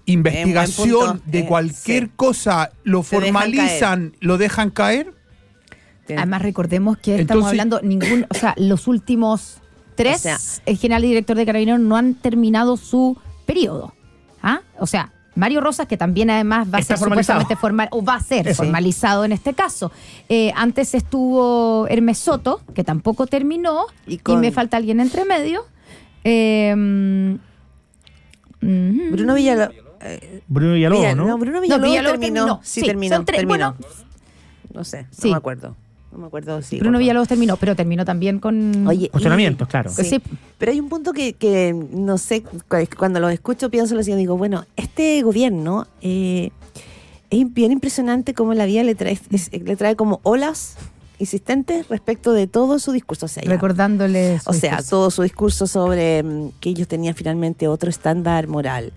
investigación 0.06 0.88
Mm. 0.88 1.10
punto. 1.12 1.22
de 1.26 1.38
Eh, 1.40 1.46
cualquier 1.46 2.04
sí. 2.04 2.10
cosa 2.14 2.70
lo 2.84 2.98
dejan 2.98 3.20
formalizan, 3.20 4.16
lo 4.20 4.38
dejan 4.38 4.70
caer? 4.70 5.12
Además, 6.08 6.42
recordemos 6.42 6.98
que 6.98 7.18
estamos 7.20 7.46
hablando, 7.46 7.80
ningún, 7.82 8.26
o 8.28 8.34
sea, 8.34 8.54
los 8.58 8.86
últimos 8.86 9.58
tres, 9.96 10.16
O 10.16 10.18
sea- 10.22 10.38
el 10.66 10.76
general 10.76 11.04
y 11.04 11.08
director 11.08 11.36
de 11.36 11.46
Carabineros 11.46 11.80
no 11.80 11.96
han 11.96 12.14
terminado 12.14 12.76
su 12.76 13.16
periodo. 13.46 13.94
¿Ah? 14.42 14.60
O 14.78 14.86
sea, 14.86 15.10
Mario 15.36 15.60
Rosas, 15.60 15.86
que 15.88 15.96
también 15.96 16.30
además 16.30 16.68
va 16.72 16.78
a 16.78 16.80
Está 16.80 16.94
ser 16.96 17.04
formalizado. 17.04 17.40
supuestamente 17.40 17.60
formal, 17.60 17.88
o 17.90 18.04
va 18.04 18.14
a 18.16 18.20
ser 18.20 18.46
Eso. 18.48 18.62
formalizado 18.62 19.24
en 19.24 19.32
este 19.32 19.52
caso. 19.54 19.90
Eh, 20.28 20.52
antes 20.56 20.94
estuvo 20.94 21.86
Hermes 21.88 22.18
Soto, 22.18 22.60
que 22.74 22.84
tampoco 22.84 23.26
terminó, 23.26 23.86
Y 24.06 24.20
me 24.36 24.52
falta 24.52 24.76
alguien 24.76 25.00
entre 25.00 25.24
medio. 25.24 25.64
Eh, 26.24 26.74
mm, 26.76 27.34
ujú. 28.62 29.10
Bruno 29.12 29.34
Villalobos. 29.34 29.74
eh, 30.00 30.42
Bruno 30.48 30.74
Villalobos, 30.74 31.02
Villa- 31.04 31.14
¿no? 31.14 31.26
no, 31.26 31.38
Bruno 31.38 31.56
No, 31.56 31.60
Villalobos, 31.62 31.90
Villalobos 31.90 32.20
terminó. 32.20 32.40
terminó. 32.46 32.60
Sí, 32.62 32.80
Sí, 32.80 32.86
terminó. 32.86 33.16
son 33.16 33.24
tres- 33.24 33.38
terminó. 33.40 33.74
bueno, 33.76 33.94
no 34.72 34.84
sé, 34.84 35.06
sí. 35.10 35.28
no 35.28 35.32
me 35.32 35.36
acuerdo. 35.38 35.76
No 36.14 36.20
me 36.20 36.26
acuerdo. 36.28 36.62
Sí, 36.62 36.78
Bruno 36.78 36.98
Villalobos 36.98 37.26
terminó, 37.28 37.56
pero 37.56 37.74
terminó 37.74 38.04
también 38.04 38.38
con... 38.38 38.86
Oye, 38.86 39.08
Cuestionamientos, 39.10 39.66
claro. 39.68 39.90
Sí. 39.90 40.04
Sí. 40.04 40.22
Pero 40.58 40.72
hay 40.72 40.80
un 40.80 40.88
punto 40.88 41.12
que, 41.12 41.32
que 41.34 41.74
no 41.92 42.16
sé, 42.18 42.42
cu- 42.42 42.60
cuando 42.96 43.18
lo 43.20 43.28
escucho 43.28 43.68
pienso 43.70 43.94
lo 43.96 44.02
siguiente, 44.02 44.20
digo, 44.20 44.36
bueno, 44.36 44.64
este 44.76 45.20
gobierno 45.22 45.86
eh, 46.02 46.50
es 47.30 47.52
bien 47.52 47.72
impresionante 47.72 48.32
cómo 48.32 48.54
la 48.54 48.64
vida 48.64 48.82
le 48.84 48.94
trae, 48.94 49.18
es- 49.30 49.50
le 49.52 49.76
trae 49.76 49.96
como 49.96 50.20
olas 50.22 50.76
insistentes 51.18 51.88
respecto 51.88 52.32
de 52.32 52.46
todo 52.46 52.78
su 52.78 52.92
discurso. 52.92 53.26
O 53.26 53.28
sea, 53.28 53.42
recordándole 53.46 54.40
o 54.46 54.52
sea, 54.52 54.70
discurso. 54.72 54.90
todo 54.90 55.10
su 55.10 55.22
discurso 55.22 55.66
sobre 55.66 56.22
mm, 56.22 56.50
que 56.60 56.70
ellos 56.70 56.88
tenían 56.88 57.14
finalmente 57.14 57.66
otro 57.68 57.90
estándar 57.90 58.46
moral. 58.48 58.92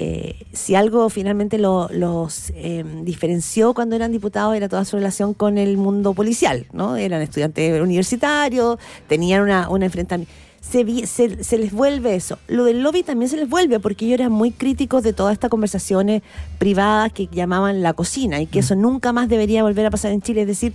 Eh, 0.00 0.46
si 0.52 0.76
algo 0.76 1.08
finalmente 1.10 1.58
lo- 1.58 1.88
los 1.90 2.50
eh, 2.54 2.84
diferenció 3.02 3.74
cuando 3.74 3.96
eran 3.96 4.12
diputados 4.12 4.54
era 4.56 4.68
toda 4.68 4.84
su 4.84 4.96
relación 4.96 5.34
con 5.34 5.58
el 5.58 5.76
mundo 5.76 6.14
policial, 6.14 6.66
¿no? 6.72 6.96
Eran 6.96 7.20
estudiantes 7.20 7.80
universitarios, 7.82 8.78
tenían 9.08 9.42
una, 9.42 9.68
un 9.68 9.82
enfrentamiento. 9.82 10.32
Se, 10.60 10.84
vi- 10.84 11.06
se, 11.06 11.42
se 11.42 11.56
les 11.58 11.72
vuelve 11.72 12.14
eso. 12.14 12.38
Lo 12.46 12.64
del 12.64 12.82
lobby 12.82 13.02
también 13.02 13.28
se 13.28 13.36
les 13.38 13.48
vuelve 13.48 13.80
porque 13.80 14.04
ellos 14.04 14.20
eran 14.20 14.32
muy 14.32 14.50
críticos 14.52 15.02
de 15.02 15.12
todas 15.12 15.32
estas 15.32 15.50
conversaciones 15.50 16.22
privadas 16.58 17.12
que 17.12 17.26
llamaban 17.26 17.82
la 17.82 17.92
cocina 17.94 18.40
y 18.40 18.46
que 18.46 18.58
eso 18.60 18.74
nunca 18.76 19.12
más 19.12 19.28
debería 19.28 19.62
volver 19.62 19.86
a 19.86 19.90
pasar 19.90 20.12
en 20.12 20.20
Chile. 20.22 20.42
Es 20.42 20.46
decir, 20.46 20.74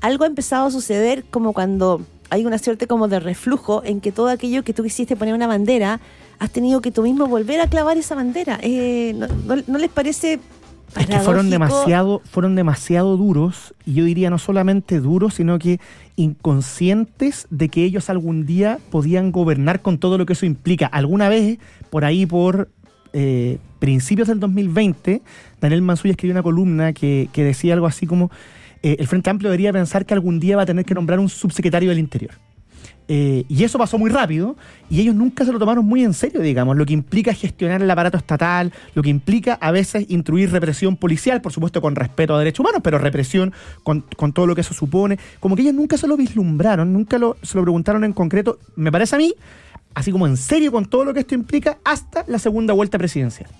algo 0.00 0.24
ha 0.24 0.26
empezado 0.26 0.66
a 0.66 0.70
suceder 0.70 1.24
como 1.24 1.52
cuando 1.52 2.00
hay 2.30 2.44
una 2.46 2.58
suerte 2.58 2.86
como 2.86 3.06
de 3.08 3.20
reflujo 3.20 3.82
en 3.84 4.00
que 4.00 4.10
todo 4.10 4.28
aquello 4.28 4.64
que 4.64 4.72
tú 4.72 4.82
quisiste 4.82 5.14
poner 5.16 5.34
una 5.34 5.46
bandera, 5.46 6.00
has 6.38 6.50
tenido 6.50 6.80
que 6.80 6.90
tú 6.90 7.02
mismo 7.02 7.26
volver 7.26 7.60
a 7.60 7.68
clavar 7.68 7.96
esa 7.98 8.14
bandera. 8.14 8.58
Eh, 8.62 9.14
¿no, 9.16 9.26
no- 9.56 9.62
no 9.66 9.78
les 9.78 9.90
parece 9.90 10.34
Es 10.96 11.06
que 11.06 11.18
fueron 11.20 11.48
paradójico? 11.48 11.50
demasiado, 11.50 12.22
fueron 12.30 12.54
demasiado 12.54 13.16
duros, 13.16 13.74
y 13.84 13.94
yo 13.94 14.04
diría 14.04 14.30
no 14.30 14.38
solamente 14.38 15.00
duros, 15.00 15.34
sino 15.34 15.58
que 15.58 15.80
inconscientes 16.16 17.46
de 17.50 17.68
que 17.68 17.84
ellos 17.84 18.08
algún 18.10 18.46
día 18.46 18.78
podían 18.90 19.32
gobernar 19.32 19.82
con 19.82 19.98
todo 19.98 20.18
lo 20.18 20.26
que 20.26 20.32
eso 20.34 20.46
implica. 20.46 20.86
Alguna 20.86 21.28
vez, 21.28 21.58
por 21.90 22.04
ahí 22.04 22.26
por 22.26 22.68
eh, 23.12 23.58
principios 23.78 24.28
del 24.28 24.40
2020, 24.40 25.22
Daniel 25.60 25.82
Mansuya 25.82 26.12
escribió 26.12 26.34
una 26.34 26.42
columna 26.42 26.92
que, 26.92 27.28
que 27.32 27.44
decía 27.44 27.74
algo 27.74 27.86
así 27.86 28.06
como, 28.06 28.30
eh, 28.82 28.96
el 28.98 29.06
Frente 29.06 29.30
Amplio 29.30 29.50
debería 29.50 29.72
pensar 29.72 30.06
que 30.06 30.14
algún 30.14 30.38
día 30.40 30.56
va 30.56 30.62
a 30.62 30.66
tener 30.66 30.84
que 30.84 30.94
nombrar 30.94 31.18
un 31.18 31.28
subsecretario 31.28 31.90
del 31.90 31.98
Interior. 31.98 32.32
Eh, 33.08 33.44
y 33.48 33.62
eso 33.62 33.78
pasó 33.78 33.98
muy 33.98 34.10
rápido 34.10 34.56
y 34.90 35.00
ellos 35.00 35.14
nunca 35.14 35.44
se 35.44 35.52
lo 35.52 35.60
tomaron 35.60 35.84
muy 35.84 36.02
en 36.02 36.12
serio, 36.12 36.40
digamos, 36.40 36.76
lo 36.76 36.84
que 36.84 36.92
implica 36.92 37.32
gestionar 37.32 37.80
el 37.80 37.90
aparato 37.90 38.16
estatal, 38.16 38.72
lo 38.94 39.02
que 39.02 39.10
implica 39.10 39.54
a 39.60 39.70
veces 39.70 40.06
instruir 40.08 40.50
represión 40.50 40.96
policial, 40.96 41.40
por 41.40 41.52
supuesto 41.52 41.80
con 41.80 41.94
respeto 41.94 42.34
a 42.34 42.38
derechos 42.40 42.60
humanos, 42.60 42.80
pero 42.82 42.98
represión 42.98 43.52
con, 43.84 44.04
con 44.16 44.32
todo 44.32 44.46
lo 44.46 44.54
que 44.54 44.62
eso 44.62 44.74
supone. 44.74 45.18
Como 45.38 45.54
que 45.54 45.62
ellos 45.62 45.74
nunca 45.74 45.96
se 45.96 46.08
lo 46.08 46.16
vislumbraron, 46.16 46.92
nunca 46.92 47.18
lo, 47.18 47.36
se 47.42 47.56
lo 47.56 47.62
preguntaron 47.62 48.02
en 48.02 48.12
concreto. 48.12 48.58
Me 48.74 48.90
parece 48.90 49.14
a 49.14 49.18
mí, 49.18 49.34
así 49.94 50.10
como 50.10 50.26
en 50.26 50.36
serio 50.36 50.72
con 50.72 50.86
todo 50.86 51.04
lo 51.04 51.14
que 51.14 51.20
esto 51.20 51.34
implica, 51.34 51.78
hasta 51.84 52.24
la 52.26 52.38
segunda 52.40 52.74
vuelta 52.74 52.98
presidencial. 52.98 53.50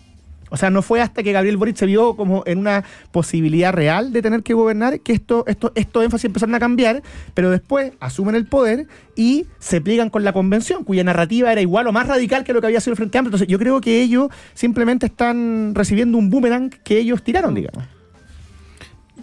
O 0.51 0.57
sea, 0.57 0.71
no 0.71 0.83
fue 0.83 1.01
hasta 1.01 1.23
que 1.23 1.33
Gabriel 1.33 1.57
Boric 1.57 1.77
se 1.77 1.87
vio 1.87 2.17
como 2.17 2.43
en 2.47 2.59
una 2.59 2.85
posibilidad 3.11 3.73
real 3.73 4.13
de 4.13 4.23
tener 4.23 4.43
que 4.43 4.55
gobernar 4.55 5.01
que 5.01 5.13
esto, 5.13 5.45
esto, 5.47 5.73
estos 5.75 6.05
énfasis 6.05 6.27
empezaron 6.27 6.55
a 6.55 6.61
cambiar, 6.61 7.03
pero 7.35 7.51
después 7.51 7.93
asumen 8.01 8.35
el 8.35 8.47
poder 8.47 8.87
y 9.17 9.47
se 9.59 9.81
pliegan 9.81 10.11
con 10.11 10.25
la 10.25 10.33
convención, 10.33 10.85
cuya 10.85 11.05
narrativa 11.05 11.51
era 11.51 11.61
igual 11.61 11.87
o 11.87 11.93
más 11.93 12.07
radical 12.07 12.45
que 12.45 12.53
lo 12.53 12.61
que 12.61 12.69
había 12.69 12.81
sido 12.81 12.93
el 12.93 12.97
Frente 12.97 13.19
Amplio. 13.19 13.31
Entonces, 13.31 13.49
yo 13.49 13.59
creo 13.59 13.81
que 13.81 14.03
ellos 14.03 14.29
simplemente 14.55 15.07
están 15.07 15.75
recibiendo 15.75 16.19
un 16.19 16.31
boomerang 16.31 16.71
que 16.71 16.99
ellos 16.99 17.23
tiraron, 17.23 17.55
digamos. 17.55 17.85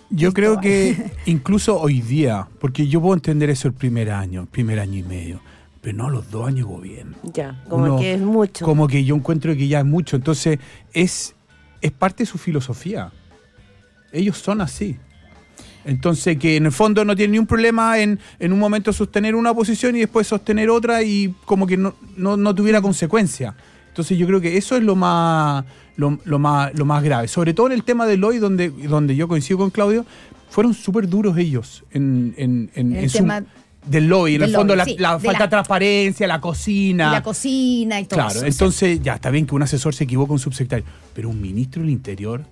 Yo 0.09 0.31
creo 0.33 0.59
que 0.59 1.11
incluso 1.25 1.79
hoy 1.79 2.01
día, 2.01 2.47
porque 2.59 2.87
yo 2.87 3.01
puedo 3.01 3.15
entender 3.15 3.49
eso 3.49 3.67
el 3.67 3.73
primer 3.73 4.11
año, 4.11 4.41
el 4.41 4.47
primer 4.47 4.79
año 4.79 4.99
y 4.99 5.03
medio, 5.03 5.41
pero 5.83 5.95
no 5.97 6.09
los 6.09 6.31
dos 6.31 6.47
años 6.47 6.67
de 6.67 6.73
gobierno. 6.73 7.15
Ya, 7.33 7.61
como 7.69 7.83
Uno- 7.83 7.99
que 7.99 8.13
es 8.13 8.21
mucho. 8.21 8.65
Como 8.65 8.87
que 8.87 9.03
yo 9.03 9.15
encuentro 9.15 9.53
que 9.55 9.67
ya 9.67 9.79
es 9.79 9.85
mucho. 9.85 10.15
Entonces, 10.15 10.57
es, 10.93 11.35
es 11.81 11.91
parte 11.91 12.23
de 12.23 12.25
su 12.27 12.39
filosofía. 12.39 13.11
Ellos 14.11 14.37
son 14.39 14.61
así. 14.61 14.97
Entonces, 15.85 16.37
que 16.37 16.55
en 16.55 16.65
el 16.67 16.71
fondo 16.71 17.03
no 17.03 17.15
tienen 17.15 17.33
ni 17.33 17.39
un 17.39 17.45
problema 17.47 17.99
en, 17.99 18.17
en 18.39 18.53
un 18.53 18.59
momento 18.59 18.93
sostener 18.93 19.35
una 19.35 19.53
posición 19.53 19.95
y 19.95 19.99
después 19.99 20.25
sostener 20.27 20.69
otra 20.69 21.03
y 21.03 21.35
como 21.45 21.67
que 21.67 21.75
no, 21.75 21.93
no, 22.15 22.37
no 22.37 22.55
tuviera 22.55 22.81
consecuencia. 22.81 23.53
Entonces, 23.89 24.17
yo 24.17 24.25
creo 24.25 24.39
que 24.39 24.55
eso 24.57 24.77
es 24.77 24.83
lo 24.83 24.95
más, 24.95 25.65
lo, 25.97 26.17
lo 26.23 26.39
más, 26.39 26.73
lo 26.75 26.85
más 26.85 27.03
grave. 27.03 27.27
Sobre 27.27 27.53
todo 27.53 27.67
en 27.67 27.73
el 27.73 27.83
tema 27.83 28.05
del 28.05 28.23
hoy, 28.23 28.37
donde, 28.39 28.69
donde 28.69 29.15
yo 29.17 29.27
coincido 29.27 29.57
con 29.57 29.69
Claudio, 29.71 30.05
fueron 30.49 30.73
súper 30.73 31.09
duros 31.09 31.37
ellos 31.37 31.83
en, 31.91 32.33
en, 32.37 32.71
en- 32.75 32.91
En 32.91 32.95
el 32.97 33.03
en 33.03 33.09
su- 33.09 33.17
tema 33.17 33.43
del 33.85 34.07
lobby. 34.07 34.35
En 34.35 34.43
el 34.43 34.53
fondo, 34.53 34.75
lobby, 34.75 34.91
la, 34.91 34.95
sí, 34.95 35.01
la 35.01 35.13
de 35.17 35.25
falta 35.25 35.39
la- 35.39 35.45
de 35.45 35.49
transparencia, 35.49 36.27
la 36.27 36.39
cocina. 36.41 37.11
La 37.11 37.23
cocina 37.23 37.99
y 37.99 38.05
todo 38.05 38.17
Claro, 38.19 38.35
eso. 38.35 38.45
entonces 38.45 39.01
ya 39.01 39.15
está 39.15 39.29
bien 39.29 39.45
que 39.45 39.55
un 39.55 39.63
asesor 39.63 39.93
se 39.93 40.03
equivoque, 40.05 40.31
un 40.33 40.39
subsecretario, 40.39 40.85
pero 41.13 41.29
un 41.29 41.41
ministro 41.41 41.81
del 41.81 41.91
Interior, 41.91 42.43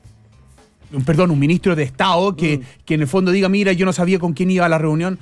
un, 0.94 1.04
perdón, 1.04 1.32
un 1.32 1.40
ministro 1.40 1.76
de 1.76 1.84
Estado 1.84 2.36
que, 2.36 2.58
Mm. 2.58 2.62
que 2.86 2.94
en 2.96 3.02
el 3.02 3.08
fondo 3.08 3.32
diga, 3.32 3.48
mira, 3.50 3.72
yo 3.74 3.86
no 3.86 3.94
sabía 3.94 4.20
con 4.20 4.34
quién 4.34 4.52
iba 4.52 4.66
a 4.66 4.70
la 4.70 4.78
reunión. 4.78 5.18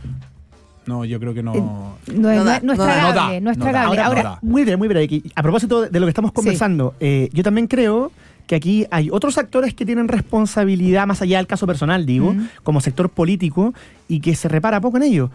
No, 0.88 1.06
yo 1.06 1.20
creo 1.20 1.36
que 1.36 1.44
no. 1.44 1.54
No, 1.54 1.98
es, 2.08 2.14
No 2.16 2.44
da, 2.44 2.60
no 2.62 2.74
es 2.74 2.80
tragable, 2.80 3.42
No 3.42 3.54
tragable. 3.56 4.00
Ahora. 4.02 4.40
Muy 4.42 4.64
breve, 4.64 4.78
muy 4.78 4.88
breve. 4.88 5.22
A 5.36 5.44
propósito 5.44 5.82
de 5.84 6.00
lo 6.00 6.08
que 6.08 6.10
estamos 6.10 6.32
conversando, 6.32 6.96
eh, 7.00 7.30
yo 7.32 7.44
también 7.44 7.68
creo 7.68 8.12
que 8.48 8.56
aquí 8.56 8.88
hay 8.90 9.12
otros 9.12 9.38
actores 9.38 9.76
que 9.76 9.86
tienen 9.86 10.08
responsabilidad 10.08 11.06
más 11.06 11.22
allá 11.22 11.38
del 11.38 11.46
caso 11.46 11.68
personal, 11.68 12.08
digo, 12.08 12.30
Ujú. 12.30 12.42
como 12.64 12.82
sector 12.82 13.10
político, 13.10 13.76
y 14.08 14.22
que 14.22 14.34
se 14.34 14.48
repara 14.48 14.82
poco 14.82 14.98
en 14.98 15.04
ello. 15.04 15.30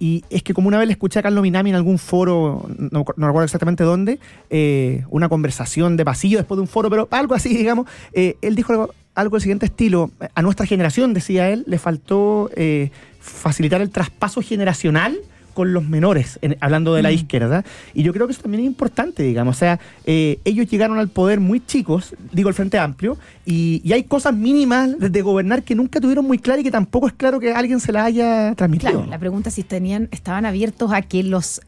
Y 0.00 0.24
es 0.30 0.42
que 0.42 0.54
como 0.54 0.66
una 0.66 0.78
vez 0.78 0.86
le 0.86 0.92
escuché 0.92 1.18
a 1.18 1.22
Carlos 1.22 1.42
Minami 1.42 1.68
en 1.70 1.76
algún 1.76 1.98
foro, 1.98 2.66
no, 2.78 3.04
recuerdo 3.04 3.44
exactamente 3.44 3.84
dónde, 3.84 4.18
eh, 4.48 5.04
una 5.10 5.28
conversación 5.28 5.98
de 5.98 6.06
pasillo 6.06 6.38
después 6.38 6.56
de 6.56 6.62
un 6.62 6.68
foro, 6.68 6.88
pero 6.88 7.06
algo 7.10 7.34
así, 7.34 7.50
digamos, 7.56 7.86
eh, 8.14 8.36
él 8.40 8.56
dijo 8.56 8.72
algo, 8.72 8.94
algo 9.14 9.36
del 9.36 9.42
siguiente 9.42 9.66
estilo. 9.66 10.10
A 10.34 10.40
nuestra 10.40 10.64
generación, 10.64 11.12
decía 11.12 11.50
él, 11.50 11.64
le 11.66 11.78
faltó 11.78 12.50
eh, 12.56 12.90
facilitar 13.20 13.82
el 13.82 13.90
traspaso 13.90 14.40
generacional 14.40 15.18
con 15.60 15.72
los 15.74 15.84
menores, 15.84 16.38
en- 16.42 16.56
hablando 16.60 16.94
de 16.94 17.02
la 17.02 17.12
izquierda. 17.12 17.64
Y 17.92 18.02
yo 18.02 18.12
creo 18.14 18.26
que 18.26 18.32
eso 18.32 18.40
también 18.42 18.62
es 18.62 18.66
importante, 18.66 19.22
digamos. 19.22 19.56
O 19.56 19.58
sea, 19.58 19.78
eh, 20.06 20.38
ellos 20.46 20.66
llegaron 20.70 20.98
al 20.98 21.08
poder 21.08 21.38
muy 21.38 21.60
chicos, 21.60 22.14
digo 22.32 22.48
el 22.48 22.54
Frente 22.54 22.78
Amplio, 22.78 23.18
y, 23.44 23.82
y 23.84 23.92
hay 23.92 24.04
cosas 24.04 24.34
mínimas 24.34 24.98
de, 24.98 25.10
de 25.10 25.22
gobernar 25.22 25.62
que 25.62 25.74
nunca 25.74 26.00
tuvieron 26.00 26.26
muy 26.26 26.38
claras 26.38 26.62
y 26.62 26.64
que 26.64 26.70
tampoco 26.70 27.06
es 27.08 27.12
claro 27.12 27.38
que 27.40 27.52
alguien 27.52 27.78
se 27.80 27.92
las 27.92 28.06
haya 28.06 28.54
transmitido. 28.54 28.92
claro, 28.92 29.06
la 29.10 29.18
pregunta 29.18 29.50
es 29.50 29.54
si 29.54 29.62
tenían, 29.64 30.08
estaban 30.12 30.46
abiertos 30.46 30.92
a 30.92 31.02
que 31.02 31.22
los 31.22 31.60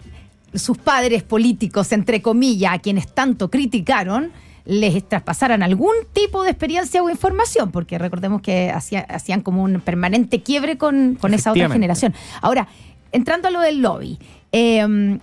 sus 0.55 0.77
padres 0.79 1.23
políticos, 1.23 1.93
entre 1.93 2.21
comillas, 2.23 2.75
a 2.75 2.79
quienes 2.79 3.07
tanto 3.15 3.51
criticaron, 3.51 4.31
les 4.65 5.03
traspasaran 5.09 5.63
algún 5.63 5.95
tipo 6.13 6.43
de 6.45 6.51
experiencia 6.51 7.03
o 7.03 7.11
información, 7.11 7.73
porque 7.73 7.99
recordemos 7.99 8.43
que 8.43 8.71
hacía- 8.71 9.01
hacían 9.09 9.41
como 9.41 9.63
un 9.65 9.81
permanente 9.81 10.43
quiebre 10.43 10.77
con, 10.79 11.17
con 11.21 11.35
esa 11.35 11.51
otra 11.53 11.69
generación. 11.71 12.15
Ahora, 12.43 12.69
entrando 13.13 13.49
a 13.49 13.51
lo 13.51 13.61
del 13.61 13.81
lobby, 13.83 14.19
eh, 14.53 15.19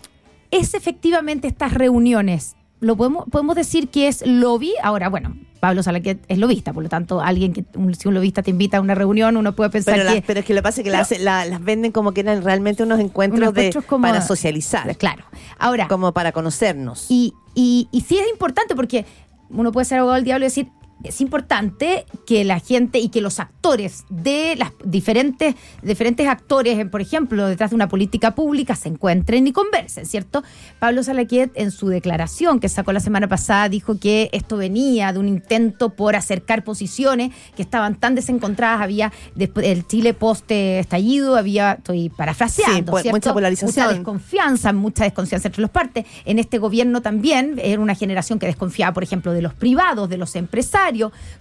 ¿es 0.52 0.74
efectivamente 0.74 1.48
estas 1.48 1.74
reuniones? 1.74 2.56
¿Lo 2.80 2.96
podemos, 2.96 3.26
podemos 3.30 3.56
decir 3.56 3.90
que 3.90 4.08
es 4.08 4.26
lobby? 4.26 4.72
Ahora, 4.82 5.10
bueno, 5.10 5.36
Pablo 5.60 5.84
Salaquet 5.84 6.24
es 6.30 6.38
lobista, 6.38 6.72
por 6.72 6.82
lo 6.84 6.88
tanto, 6.88 7.20
alguien 7.20 7.52
que 7.52 7.66
un- 7.76 7.94
si 7.94 8.08
un 8.08 8.14
lobista 8.14 8.42
te 8.42 8.52
invita 8.52 8.78
a 8.78 8.82
una 8.82 8.96
reunión, 8.96 9.36
uno 9.36 9.54
puede 9.54 9.70
pensar 9.70 9.96
Pero, 9.96 10.08
que 10.10 10.16
las- 10.16 10.24
pero 10.26 10.40
es 10.40 10.46
que 10.46 10.54
lo 10.54 10.60
que 10.60 10.64
pasa 10.64 10.80
es 10.82 10.86
que 10.86 10.90
las, 10.92 11.10
Pero- 11.10 11.24
la- 11.26 11.46
las 11.46 11.62
venden 11.62 11.92
como 11.92 12.14
que 12.14 12.22
eran 12.22 12.42
realmente 12.42 12.84
unos 12.84 13.00
encuentros, 13.02 13.42
Unos 13.42 13.54
de, 13.54 13.74
como- 13.86 14.04
para 14.08 14.22
socializar, 14.22 14.96
Claro. 14.96 15.26
Ahora, 15.58 15.90
como 15.90 16.14
para 16.14 16.32
conocernos. 16.32 17.08
y, 17.10 17.34
y, 17.54 17.90
y 17.92 18.02
sí 18.02 18.18
es 18.18 18.30
importante 18.32 18.74
porque 18.76 19.06
uno 19.50 19.74
puede 19.74 19.84
ser 19.84 19.98
abogado 20.00 20.16
del 20.16 20.24
diablo 20.24 20.46
y 20.46 20.48
decir, 20.48 20.68
es 21.04 21.22
importante 21.22 22.06
que 22.26 22.44
la 22.44 22.60
gente 22.60 23.00
y 23.00 23.10
que 23.10 23.22
los 23.22 23.40
actores 23.40 24.06
de 24.10 24.56
las 24.58 24.72
diferentes, 24.84 25.56
diferentes 25.82 26.28
actores, 26.28 26.78
eh, 26.78 26.86
por 26.86 27.02
ejemplo, 27.02 27.48
detrás 27.48 27.72
de 27.72 27.76
una 27.76 27.88
política 27.88 28.36
pública, 28.36 28.76
se 28.76 28.90
encuentren 28.90 29.48
y 29.48 29.54
conversen, 29.54 30.06
¿cierto? 30.06 30.44
Pablo 30.80 31.04
Salaquiet, 31.04 31.52
en 31.56 31.72
su 31.72 31.88
declaración 31.88 32.60
que 32.60 32.70
sacó 32.70 32.92
la 32.92 33.00
semana 33.00 33.28
pasada, 33.28 33.70
dijo 33.70 34.00
que 34.00 34.30
esto 34.34 34.58
venía 34.58 35.14
de 35.14 35.20
un 35.20 35.28
intento 35.28 35.92
por 35.92 36.16
acercar 36.16 36.64
posiciones 36.64 37.32
que 37.56 37.62
estaban 37.62 37.96
tan 37.96 38.16
desencontradas. 38.16 38.82
Había, 38.82 39.12
después 39.36 39.66
del 39.66 39.88
Chile 39.88 40.14
post-estallido, 40.14 41.36
había, 41.36 41.74
estoy 41.74 42.10
parafraseando, 42.10 42.98
Sí, 42.98 43.02
¿cierto? 43.04 43.18
mucha 43.18 43.34
polarización. 43.34 43.86
Mucha 43.86 43.98
desconfianza, 43.98 44.74
mucha 44.74 45.04
desconfianza 45.06 45.48
entre 45.48 45.62
las 45.62 45.72
partes. 45.72 46.06
En 46.26 46.40
este 46.40 46.58
gobierno 46.58 47.02
también 47.02 47.60
era 47.62 47.82
una 47.82 47.96
generación 47.96 48.40
que 48.40 48.48
desconfiaba, 48.48 48.94
por 48.94 49.04
ejemplo, 49.04 49.32
de 49.32 49.42
los 49.42 49.54
privados, 49.54 50.10
de 50.10 50.18
los 50.18 50.36
empresarios, 50.36 50.89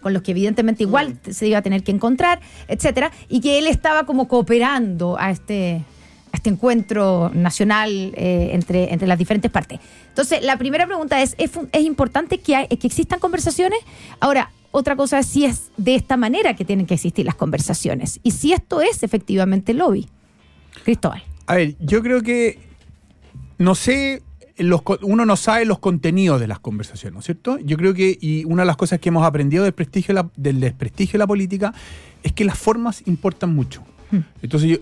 con 0.00 0.12
los 0.12 0.22
que 0.22 0.30
evidentemente 0.32 0.82
igual 0.84 1.18
se 1.30 1.46
iba 1.48 1.58
a 1.58 1.62
tener 1.62 1.82
que 1.82 1.90
encontrar, 1.92 2.40
etcétera, 2.68 3.10
y 3.28 3.40
que 3.40 3.58
él 3.58 3.66
estaba 3.66 4.04
como 4.04 4.28
cooperando 4.28 5.16
a 5.18 5.30
este 5.30 5.84
a 6.30 6.36
este 6.36 6.50
encuentro 6.50 7.30
nacional 7.32 8.12
eh, 8.14 8.50
entre, 8.52 8.92
entre 8.92 9.08
las 9.08 9.18
diferentes 9.18 9.50
partes. 9.50 9.80
Entonces, 10.10 10.42
la 10.42 10.58
primera 10.58 10.86
pregunta 10.86 11.22
es, 11.22 11.34
¿es, 11.38 11.50
es 11.72 11.82
importante 11.84 12.36
que, 12.38 12.54
hay- 12.54 12.66
que 12.68 12.86
existan 12.86 13.18
conversaciones? 13.18 13.78
Ahora, 14.20 14.50
otra 14.70 14.94
cosa 14.94 15.20
es 15.20 15.26
si 15.26 15.46
es 15.46 15.70
de 15.78 15.94
esta 15.94 16.18
manera 16.18 16.54
que 16.54 16.66
tienen 16.66 16.84
que 16.84 16.92
existir 16.94 17.24
las 17.24 17.34
conversaciones 17.34 18.20
y 18.22 18.32
si 18.32 18.52
esto 18.52 18.82
es 18.82 19.02
efectivamente 19.02 19.72
lobby. 19.72 20.06
Cristóbal. 20.84 21.22
A 21.46 21.54
ver, 21.54 21.76
yo 21.80 22.02
creo 22.02 22.22
que 22.22 22.58
no 23.56 23.74
sé, 23.74 24.22
los, 24.58 24.82
uno 25.02 25.24
no 25.26 25.36
sabe 25.36 25.64
los 25.64 25.78
contenidos 25.78 26.40
de 26.40 26.46
las 26.46 26.58
conversaciones, 26.58 27.14
¿no 27.14 27.20
es 27.20 27.26
cierto? 27.26 27.58
Yo 27.58 27.76
creo 27.76 27.94
que, 27.94 28.16
y 28.20 28.44
una 28.44 28.62
de 28.62 28.66
las 28.66 28.76
cosas 28.76 28.98
que 29.00 29.08
hemos 29.08 29.24
aprendido 29.26 29.64
del, 29.64 29.72
prestigio 29.72 30.14
la- 30.14 30.28
del 30.36 30.60
desprestigio 30.60 31.12
de 31.12 31.18
la 31.18 31.26
política 31.26 31.72
es 32.22 32.32
que 32.32 32.44
las 32.44 32.58
formas 32.58 33.02
importan 33.06 33.54
mucho. 33.54 33.82
Entonces, 34.42 34.70
yo- 34.70 34.76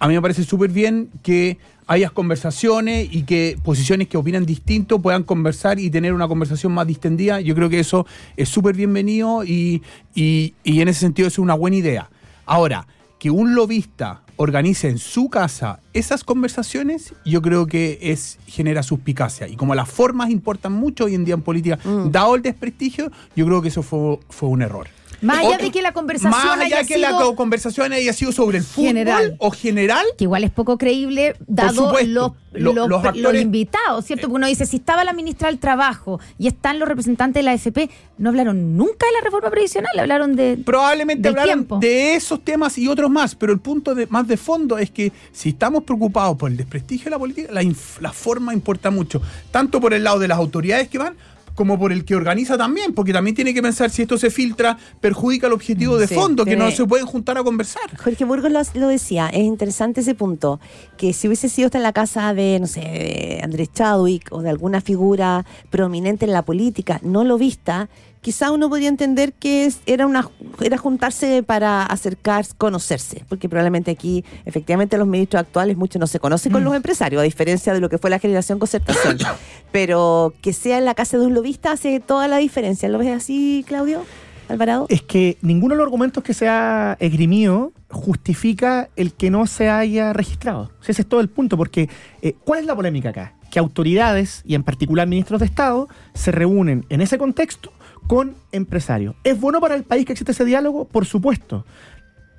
a 0.00 0.06
mí 0.08 0.14
me 0.14 0.22
parece 0.22 0.44
súper 0.44 0.70
bien 0.70 1.10
que 1.22 1.58
hayas 1.88 2.12
conversaciones 2.12 3.08
y 3.10 3.22
que 3.24 3.56
posiciones 3.64 4.08
que 4.08 4.16
opinan 4.16 4.46
distinto 4.46 5.00
puedan 5.00 5.24
conversar 5.24 5.80
y 5.80 5.90
tener 5.90 6.12
una 6.12 6.28
conversación 6.28 6.72
más 6.72 6.86
distendida. 6.86 7.40
Yo 7.40 7.54
creo 7.54 7.68
que 7.68 7.80
eso 7.80 8.06
es 8.36 8.48
súper 8.48 8.76
bienvenido 8.76 9.42
y, 9.44 9.82
y- 10.14 10.54
y 10.64 10.80
en 10.80 10.88
ese 10.88 11.00
sentido 11.00 11.28
es 11.28 11.38
una 11.38 11.54
buena 11.54 11.76
idea. 11.78 12.10
Ahora, 12.46 12.86
que 13.18 13.30
un 13.30 13.54
lobista 13.54 14.22
organice 14.36 14.88
en 14.88 14.98
su 14.98 15.28
casa 15.28 15.80
esas 15.92 16.22
conversaciones, 16.22 17.14
yo 17.24 17.42
creo 17.42 17.66
que 17.66 17.98
es 18.00 18.38
genera 18.46 18.82
suspicacia. 18.82 19.48
Y 19.48 19.56
como 19.56 19.74
las 19.74 19.88
formas 19.88 20.30
importan 20.30 20.72
mucho 20.72 21.06
hoy 21.06 21.14
en 21.14 21.24
día 21.24 21.34
en 21.34 21.42
política, 21.42 21.78
dado 22.10 22.36
el 22.36 22.42
desprestigio, 22.42 23.10
yo 23.34 23.46
creo 23.46 23.60
que 23.60 23.68
eso 23.68 23.82
fue, 23.82 24.20
fue 24.28 24.48
un 24.48 24.62
error. 24.62 24.86
Más 25.20 25.38
allá 25.38 25.56
O- 25.56 25.62
de 25.62 25.70
que 25.70 25.82
la 25.82 25.92
conversación 25.92 26.30
Más 26.30 26.58
allá 26.60 26.78
haya 26.78 26.84
que 26.86 26.98
la 26.98 27.08
sido- 27.08 27.18
co- 27.30 27.36
conversación 27.36 27.92
haya 27.92 28.12
sido 28.12 28.30
sobre 28.32 28.58
el 28.58 28.64
fútbol 28.64 28.88
General. 28.88 29.36
o 29.38 29.50
general, 29.50 30.06
que 30.16 30.24
igual 30.24 30.44
es 30.44 30.50
poco 30.50 30.78
creíble 30.78 31.34
dado 31.46 31.92
los, 31.92 32.06
Lo- 32.08 32.34
los- 32.52 32.74
los 32.74 32.88
los 32.88 33.04
actores- 33.04 33.42
invitados, 33.42 34.04
¿cierto? 34.04 34.22
Porque 34.28 34.36
uno 34.36 34.46
dice, 34.46 34.64
si 34.66 34.76
estaba 34.76 35.04
la 35.04 35.12
ministra 35.12 35.48
del 35.48 35.58
Trabajo 35.58 36.20
y 36.38 36.46
están 36.46 36.78
los 36.78 36.88
representantes 36.88 37.40
de 37.40 37.42
la 37.42 37.50
AFP, 37.52 37.90
no 38.18 38.30
hablaron 38.30 38.76
nunca 38.76 39.06
de 39.06 39.12
la 39.12 39.20
reforma 39.22 39.50
previsional, 39.50 39.98
hablaron 39.98 40.36
de... 40.36 40.56
probablemente 40.64 41.22
del 41.22 41.30
hablaron 41.38 41.54
tiempo. 41.64 41.78
de 41.78 42.14
esos 42.14 42.44
temas 42.44 42.78
y 42.78 42.86
otros 42.88 43.10
más, 43.10 43.34
pero 43.34 43.52
el 43.52 43.58
punto 43.60 43.94
de, 43.94 44.06
más 44.06 44.26
de 44.28 44.36
fondo 44.36 44.78
es 44.78 44.90
que 44.90 45.12
si 45.32 45.50
estamos 45.50 45.82
preocupados 45.84 46.36
por 46.36 46.50
el 46.50 46.56
desprestigio 46.56 47.04
de 47.06 47.10
la 47.10 47.18
política, 47.18 47.52
la, 47.52 47.62
la 48.00 48.12
forma 48.12 48.54
importa 48.54 48.90
mucho, 48.90 49.20
tanto 49.50 49.80
por 49.80 49.92
el 49.94 50.04
lado 50.04 50.18
de 50.20 50.28
las 50.28 50.38
autoridades 50.38 50.88
que 50.88 50.98
van, 50.98 51.16
como 51.58 51.76
por 51.76 51.90
el 51.90 52.04
que 52.04 52.14
organiza 52.14 52.56
también, 52.56 52.94
porque 52.94 53.12
también 53.12 53.34
tiene 53.34 53.52
que 53.52 53.60
pensar 53.60 53.90
si 53.90 54.02
esto 54.02 54.16
se 54.16 54.30
filtra, 54.30 54.78
perjudica 55.00 55.48
el 55.48 55.52
objetivo 55.52 55.98
de 55.98 56.06
Sí, 56.06 56.14
fondo, 56.14 56.44
que 56.44 56.56
no 56.56 56.70
se 56.70 56.86
pueden 56.86 57.04
juntar 57.04 57.36
a 57.36 57.42
conversar. 57.42 57.82
Jorge 57.98 58.24
Burgos 58.24 58.52
lo, 58.52 58.62
lo 58.80 58.86
decía, 58.86 59.28
es 59.28 59.42
interesante 59.42 60.02
ese 60.02 60.14
punto, 60.14 60.60
que 60.96 61.12
si 61.12 61.26
hubiese 61.26 61.48
sido 61.48 61.66
esta 61.66 61.78
en 61.78 61.82
la 61.82 61.92
casa 61.92 62.32
de, 62.32 62.60
no 62.60 62.68
sé, 62.68 62.78
de 62.82 63.40
Andrés 63.42 63.72
Chadwick 63.72 64.28
o 64.30 64.40
de 64.40 64.50
alguna 64.50 64.80
figura 64.80 65.44
prominente 65.68 66.26
en 66.26 66.32
la 66.32 66.42
política, 66.42 67.00
no 67.02 67.24
lo 67.24 67.38
vista, 67.38 67.88
quizá 68.20 68.50
uno 68.50 68.68
podría 68.68 68.88
entender 68.88 69.32
que 69.32 69.64
es- 69.66 69.80
era 69.86 70.06
una 70.06 70.28
era 70.60 70.76
juntarse 70.76 71.42
para 71.42 71.84
acercarse, 71.84 72.52
conocerse, 72.58 73.24
porque 73.28 73.48
probablemente 73.48 73.90
aquí 73.90 74.24
efectivamente 74.44 74.98
los 74.98 75.06
ministros 75.06 75.40
actuales 75.40 75.76
muchos 75.76 76.00
no 76.00 76.06
se 76.06 76.18
conocen 76.18 76.50
Mm. 76.50 76.54
con 76.54 76.64
los 76.64 76.74
empresarios, 76.74 77.20
a 77.20 77.24
diferencia 77.24 77.72
de 77.72 77.80
lo 77.80 77.88
que 77.88 77.98
fue 77.98 78.10
la 78.10 78.18
generación 78.18 78.58
concertación. 78.58 79.18
Pero 79.72 80.34
que 80.42 80.52
sea 80.52 80.78
en 80.78 80.84
la 80.84 80.94
casa 80.94 81.18
de 81.18 81.26
un 81.26 81.34
lobista 81.34 81.72
hace 81.72 82.00
toda 82.00 82.26
la 82.28 82.38
diferencia. 82.38 82.88
¿Lo 82.88 82.98
ves 82.98 83.14
así, 83.16 83.64
Claudio? 83.68 84.04
Alvarado? 84.48 84.86
Es 84.88 85.02
que 85.02 85.36
ninguno 85.42 85.74
de 85.74 85.78
los 85.78 85.84
argumentos 85.84 86.24
que 86.24 86.32
se 86.32 86.48
ha 86.48 86.96
esgrimido 87.00 87.72
justifica 87.90 88.88
el 88.96 89.12
que 89.12 89.30
no 89.30 89.46
se 89.46 89.68
haya 89.68 90.12
registrado. 90.14 90.70
O 90.80 90.82
sea, 90.84 90.92
ese 90.92 91.02
es 91.02 91.08
todo 91.08 91.20
el 91.20 91.28
punto, 91.28 91.56
porque 91.56 91.88
eh, 92.22 92.34
¿cuál 92.44 92.60
es 92.60 92.66
la 92.66 92.74
polémica 92.74 93.10
acá? 93.10 93.34
Que 93.50 93.58
autoridades, 93.58 94.42
y 94.46 94.54
en 94.54 94.62
particular 94.62 95.06
ministros 95.06 95.40
de 95.40 95.46
Estado, 95.46 95.88
se 96.14 96.32
reúnen 96.32 96.84
en 96.88 97.00
ese 97.02 97.18
contexto 97.18 97.70
con 98.08 98.34
empresarios. 98.50 99.14
¿Es 99.22 99.38
bueno 99.40 99.60
para 99.60 99.76
el 99.76 99.84
país 99.84 100.04
que 100.06 100.12
existe 100.12 100.32
ese 100.32 100.44
diálogo? 100.44 100.86
Por 100.86 101.06
supuesto. 101.06 101.64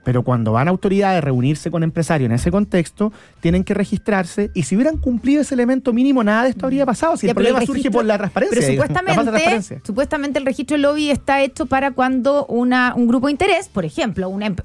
Pero 0.03 0.23
cuando 0.23 0.53
van 0.53 0.67
autoridades 0.69 1.17
a 1.19 1.21
reunirse 1.21 1.69
con 1.69 1.83
empresarios 1.83 2.25
en 2.27 2.31
ese 2.31 2.49
contexto, 2.49 3.11
tienen 3.41 3.63
que 3.63 3.73
registrarse 3.75 4.49
y 4.55 4.63
si 4.63 4.75
hubieran 4.75 4.97
cumplido 4.97 5.41
ese 5.41 5.53
elemento 5.53 5.91
mínimo, 5.93 6.23
nada 6.23 6.43
de 6.45 6.49
esto 6.51 6.65
habría 6.65 6.85
pasado. 6.85 7.15
Si 7.17 7.27
Ya, 7.27 7.31
el 7.31 7.35
problema 7.35 7.59
el 7.59 7.67
surge 7.67 7.91
por 7.91 8.05
la 8.05 8.17
transparencia. 8.17 8.59
Pero 8.59 8.71
digamos, 8.71 8.89
la 8.89 8.95
falta 8.95 9.03
de 9.03 9.13
supuestamente, 9.13 9.41
transparencia. 9.41 9.81
supuestamente 9.85 10.39
el 10.39 10.45
registro 10.45 10.77
de 10.77 10.81
lobby 10.81 11.11
está 11.11 11.41
hecho 11.43 11.65
para 11.67 11.91
cuando 11.91 12.45
una, 12.47 12.93
un 12.95 13.07
grupo 13.07 13.27
de 13.27 13.33
interés, 13.33 13.67
por 13.67 13.85
ejemplo, 13.85 14.29
una 14.29 14.47
em- 14.47 14.55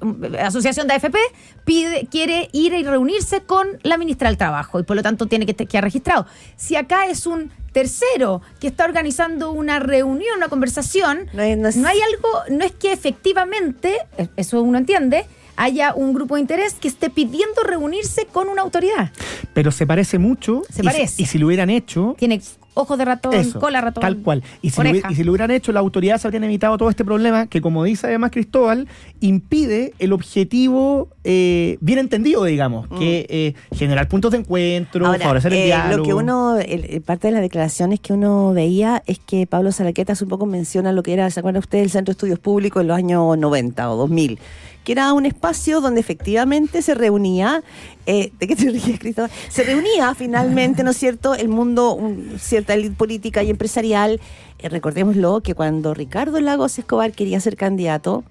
asociación 0.41 0.87
de 0.87 0.93
AFP, 0.95 1.17
pide, 1.65 2.07
quiere 2.09 2.49
ir 2.53 2.73
y 2.73 2.83
reunirse 2.83 3.41
con 3.41 3.67
la 3.83 3.97
ministra 3.97 4.29
del 4.29 4.37
Trabajo 4.37 4.79
y 4.79 4.83
por 4.83 4.95
lo 4.95 5.03
tanto 5.03 5.27
tiene 5.27 5.45
que 5.45 5.53
quedar 5.53 5.83
registrado. 5.83 6.25
Si 6.55 6.75
acá 6.77 7.05
es 7.07 7.27
un 7.27 7.51
tercero 7.75 8.41
que 8.61 8.67
está 8.67 8.85
organizando 8.85 9.51
una 9.51 9.79
reunión, 9.79 10.37
una 10.37 10.47
conversación, 10.47 11.27
No 11.33 11.43
es- 11.43 11.57
no 11.57 11.67
es- 11.67 11.75
hay 11.77 11.97
algo, 12.13 12.29
no 12.57 12.63
es 12.63 12.71
que 12.71 12.93
efectivamente, 12.93 13.97
eh, 14.17 14.29
eso 14.37 14.61
uno 14.61 14.77
entiende, 14.77 15.25
haya 15.57 15.93
un 15.93 16.13
grupo 16.13 16.35
de 16.35 16.41
interés 16.41 16.73
que 16.75 16.87
esté 16.87 17.09
pidiendo 17.09 17.63
reunirse 17.63 18.27
con 18.31 18.47
una 18.47 18.61
autoridad. 18.61 19.11
Pero 19.53 19.71
se 19.71 19.85
parece 19.85 20.19
mucho. 20.19 20.61
Se 20.69 20.81
y 20.83 20.85
parece. 20.85 21.21
y 21.21 21.25
si 21.25 21.37
lo 21.37 21.47
hubieran 21.47 21.69
hecho, 21.69 22.15
Tiene 22.17 22.41
ojos 22.75 22.97
de 22.97 23.03
ratón, 23.05 23.33
Eso, 23.33 23.59
cola 23.59 23.79
de 23.79 23.85
ratón. 23.85 24.01
Tal 24.01 24.17
cual. 24.19 24.41
Y 24.61 24.69
si, 24.69 24.81
lo, 24.81 24.89
y 24.95 25.15
si 25.15 25.23
lo 25.25 25.31
hubieran 25.33 25.51
hecho, 25.51 25.71
las 25.73 25.81
autoridades 25.81 26.23
habrían 26.25 26.45
evitado 26.45 26.77
todo 26.77 26.89
este 26.89 27.03
problema 27.03 27.47
que, 27.47 27.59
como 27.61 27.83
dice 27.83 28.07
además 28.07 28.31
Cristóbal, 28.31 28.87
impide 29.19 29.93
el 29.99 30.13
objetivo 30.13 31.09
eh, 31.27 31.77
bien 31.81 31.97
entendido, 31.99 32.43
digamos, 32.45 32.87
que 32.99 33.25
eh, 33.29 33.53
generar 33.75 34.07
puntos 34.07 34.31
de 34.31 34.37
encuentro, 34.37 35.03
Mm. 35.05 35.07
Ahora, 35.07 35.19
favorecer 35.23 35.53
el 35.53 35.59
eh, 35.59 35.65
diálogo. 35.65 35.97
Lo 35.97 36.03
que 36.03 36.13
uno, 36.13 36.57
el- 36.59 36.85
el- 36.85 37.01
parte 37.01 37.27
de 37.27 37.33
las 37.33 37.41
declaraciones 37.41 37.99
que 37.99 38.13
uno 38.13 38.53
veía 38.53 39.01
es 39.07 39.17
que 39.19 39.47
Pablo 39.47 39.71
Salaqueta 39.71 40.13
hace 40.13 40.23
un 40.23 40.29
poco 40.29 40.45
menciona 40.45 40.91
lo 40.91 41.01
que 41.03 41.13
era, 41.13 41.29
¿se 41.31 41.39
acuerdan 41.39 41.59
ustedes 41.61 41.81
del 41.83 41.89
Centro 41.91 42.11
de 42.11 42.15
Estudios 42.17 42.39
Públicos 42.39 42.79
en 42.81 42.87
los 42.87 42.95
años 42.97 43.37
90 43.37 43.91
o 43.91 43.95
2000? 43.97 44.37
Que 44.83 44.91
era 44.91 45.13
un 45.13 45.25
espacio 45.25 45.81
donde 45.81 45.99
efectivamente 45.99 46.83
se 46.83 46.93
reunía, 46.93 47.63
eh, 48.05 48.31
¿de 48.39 48.47
qué 48.47 48.55
te 48.55 48.69
ríes, 48.69 48.99
Cristóbal? 48.99 49.31
Se 49.49 49.63
reunía 49.63 50.13
finalmente, 50.13 50.83
¿no 50.83 50.91
es 50.91 50.97
cierto?, 50.97 51.33
el 51.33 51.47
mundo, 51.49 51.93
un- 51.95 52.33
cierta 52.39 52.75
élite 52.75 52.95
política 52.95 53.41
y 53.41 53.49
empresarial. 53.49 54.19
Eh, 54.59 54.69
recordémoslo 54.69 55.41
que 55.41 55.55
cuando 55.55 55.95
Ricardo 55.95 56.39
Lagos 56.39 56.77
Escobar 56.77 57.13
quería 57.13 57.39
ser 57.39 57.55
candidato, 57.57 58.23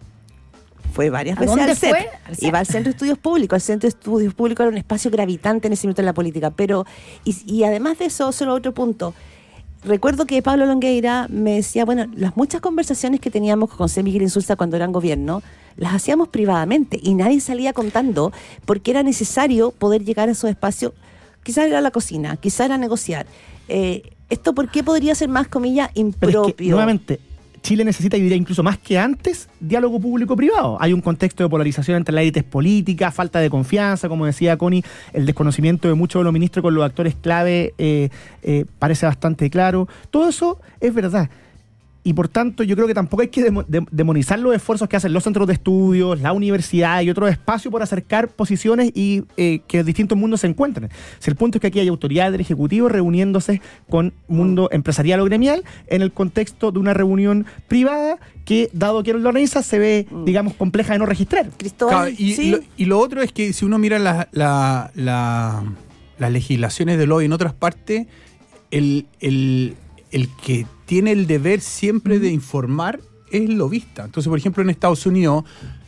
fue 0.94 1.10
varias 1.10 1.36
¿A 1.36 1.40
veces 1.40 1.58
al 1.58 1.76
CEP. 1.76 1.90
fue? 1.90 2.08
Al 2.24 2.36
CEP. 2.36 2.48
Iba 2.48 2.58
al 2.60 2.66
Centro 2.66 2.84
de 2.84 2.90
Estudios 2.90 3.18
Públicos. 3.18 3.56
El 3.56 3.60
Centro 3.62 3.86
de 3.86 3.96
Estudios 3.96 4.32
Públicos 4.34 4.62
era 4.64 4.70
un 4.70 4.78
espacio 4.78 5.10
gravitante 5.10 5.66
en 5.66 5.72
ese 5.72 5.86
momento 5.86 6.02
en 6.02 6.06
la 6.06 6.14
política. 6.14 6.50
Pero, 6.50 6.86
y, 7.24 7.36
y 7.52 7.64
además 7.64 7.98
de 7.98 8.06
eso, 8.06 8.30
solo 8.32 8.54
otro 8.54 8.72
punto. 8.72 9.12
Recuerdo 9.82 10.24
que 10.24 10.40
Pablo 10.40 10.64
Longueira 10.64 11.26
me 11.28 11.56
decía, 11.56 11.84
bueno, 11.84 12.06
las 12.14 12.36
muchas 12.36 12.62
conversaciones 12.62 13.20
que 13.20 13.30
teníamos 13.30 13.68
con 13.68 13.78
José 13.78 14.02
Miguel 14.02 14.22
Insulza 14.22 14.56
cuando 14.56 14.76
eran 14.76 14.92
gobierno, 14.92 15.42
las 15.76 15.92
hacíamos 15.92 16.28
privadamente 16.28 16.98
y 17.02 17.14
nadie 17.14 17.40
salía 17.40 17.72
contando 17.74 18.32
porque 18.64 18.92
era 18.92 19.02
necesario 19.02 19.72
poder 19.72 20.04
llegar 20.04 20.28
a 20.28 20.32
esos 20.32 20.48
espacios. 20.48 20.92
Quizás 21.42 21.66
era 21.66 21.82
la 21.82 21.90
cocina, 21.90 22.36
quizás 22.36 22.66
era 22.66 22.78
negociar. 22.78 23.26
Eh, 23.68 24.10
¿Esto 24.30 24.54
por 24.54 24.70
qué 24.70 24.82
podría 24.82 25.14
ser 25.14 25.28
más, 25.28 25.48
comillas, 25.48 25.90
Pero 25.92 26.02
es 26.02 26.08
que, 26.08 26.30
impropio? 26.40 26.70
nuevamente, 26.70 27.20
Chile 27.64 27.82
necesita, 27.82 28.18
y 28.18 28.20
diría 28.20 28.36
incluso 28.36 28.62
más 28.62 28.76
que 28.76 28.98
antes, 28.98 29.48
diálogo 29.58 29.98
público-privado. 29.98 30.76
Hay 30.80 30.92
un 30.92 31.00
contexto 31.00 31.42
de 31.42 31.48
polarización 31.48 31.96
entre 31.96 32.14
las 32.14 32.20
élites 32.20 32.44
políticas, 32.44 33.14
falta 33.14 33.40
de 33.40 33.48
confianza, 33.48 34.06
como 34.10 34.26
decía 34.26 34.58
Connie, 34.58 34.84
el 35.14 35.24
desconocimiento 35.24 35.88
de 35.88 35.94
muchos 35.94 36.20
de 36.20 36.24
los 36.24 36.32
ministros 36.34 36.62
con 36.62 36.74
los 36.74 36.84
actores 36.84 37.14
clave 37.14 37.72
eh, 37.78 38.10
eh, 38.42 38.66
parece 38.78 39.06
bastante 39.06 39.48
claro. 39.48 39.88
Todo 40.10 40.28
eso 40.28 40.60
es 40.78 40.92
verdad. 40.92 41.30
Y 42.06 42.12
por 42.12 42.28
tanto, 42.28 42.62
yo 42.62 42.76
creo 42.76 42.86
que 42.86 42.92
tampoco 42.92 43.22
hay 43.22 43.28
que 43.28 43.42
demo- 43.42 43.64
de- 43.66 43.84
demonizar 43.90 44.38
los 44.38 44.54
esfuerzos 44.54 44.88
que 44.90 44.96
hacen 44.96 45.14
los 45.14 45.24
centros 45.24 45.46
de 45.46 45.54
estudios, 45.54 46.20
la 46.20 46.34
universidad 46.34 47.00
y 47.00 47.08
otros 47.08 47.30
espacios 47.30 47.72
por 47.72 47.82
acercar 47.82 48.28
posiciones 48.28 48.90
y 48.94 49.24
eh, 49.38 49.60
que 49.66 49.82
distintos 49.82 50.18
mundos 50.18 50.40
se 50.42 50.46
encuentren. 50.46 50.90
Si 51.18 51.30
el 51.30 51.36
punto 51.36 51.56
es 51.56 51.62
que 51.62 51.68
aquí 51.68 51.80
hay 51.80 51.88
autoridades 51.88 52.32
del 52.32 52.42
Ejecutivo 52.42 52.90
reuniéndose 52.90 53.62
con 53.88 54.12
mundo 54.28 54.68
empresarial 54.70 55.20
o 55.20 55.24
gremial 55.24 55.64
en 55.86 56.02
el 56.02 56.12
contexto 56.12 56.70
de 56.72 56.78
una 56.78 56.92
reunión 56.92 57.46
privada 57.68 58.18
que, 58.44 58.68
dado 58.74 59.02
que 59.02 59.12
lo 59.14 59.18
organiza, 59.20 59.62
se 59.62 59.78
ve, 59.78 60.06
digamos, 60.26 60.52
compleja 60.52 60.92
de 60.92 60.98
no 60.98 61.06
registrar. 61.06 61.48
Cristóbal, 61.56 61.94
Claro, 62.10 62.10
y, 62.18 62.34
¿sí? 62.34 62.50
lo, 62.50 62.58
y 62.76 62.84
lo 62.84 62.98
otro 62.98 63.22
es 63.22 63.32
que 63.32 63.54
si 63.54 63.64
uno 63.64 63.78
mira 63.78 63.98
la- 63.98 64.28
la- 64.32 64.90
la- 64.94 65.64
las 66.18 66.30
legislaciones 66.30 66.98
de 66.98 67.06
lobby 67.06 67.24
en 67.24 67.32
otras 67.32 67.54
partes, 67.54 68.06
el, 68.70 69.06
el- 69.20 69.74
el 70.10 70.28
que 70.44 70.66
tiene 70.86 71.12
el 71.12 71.26
deber 71.26 71.60
siempre 71.60 72.18
de 72.18 72.30
informar 72.30 73.00
es 73.30 73.48
lobista. 73.48 74.04
Entonces, 74.04 74.28
por 74.28 74.38
ejemplo, 74.38 74.62
en 74.62 74.70
Estados 74.70 75.06
Unidos, 75.06 75.44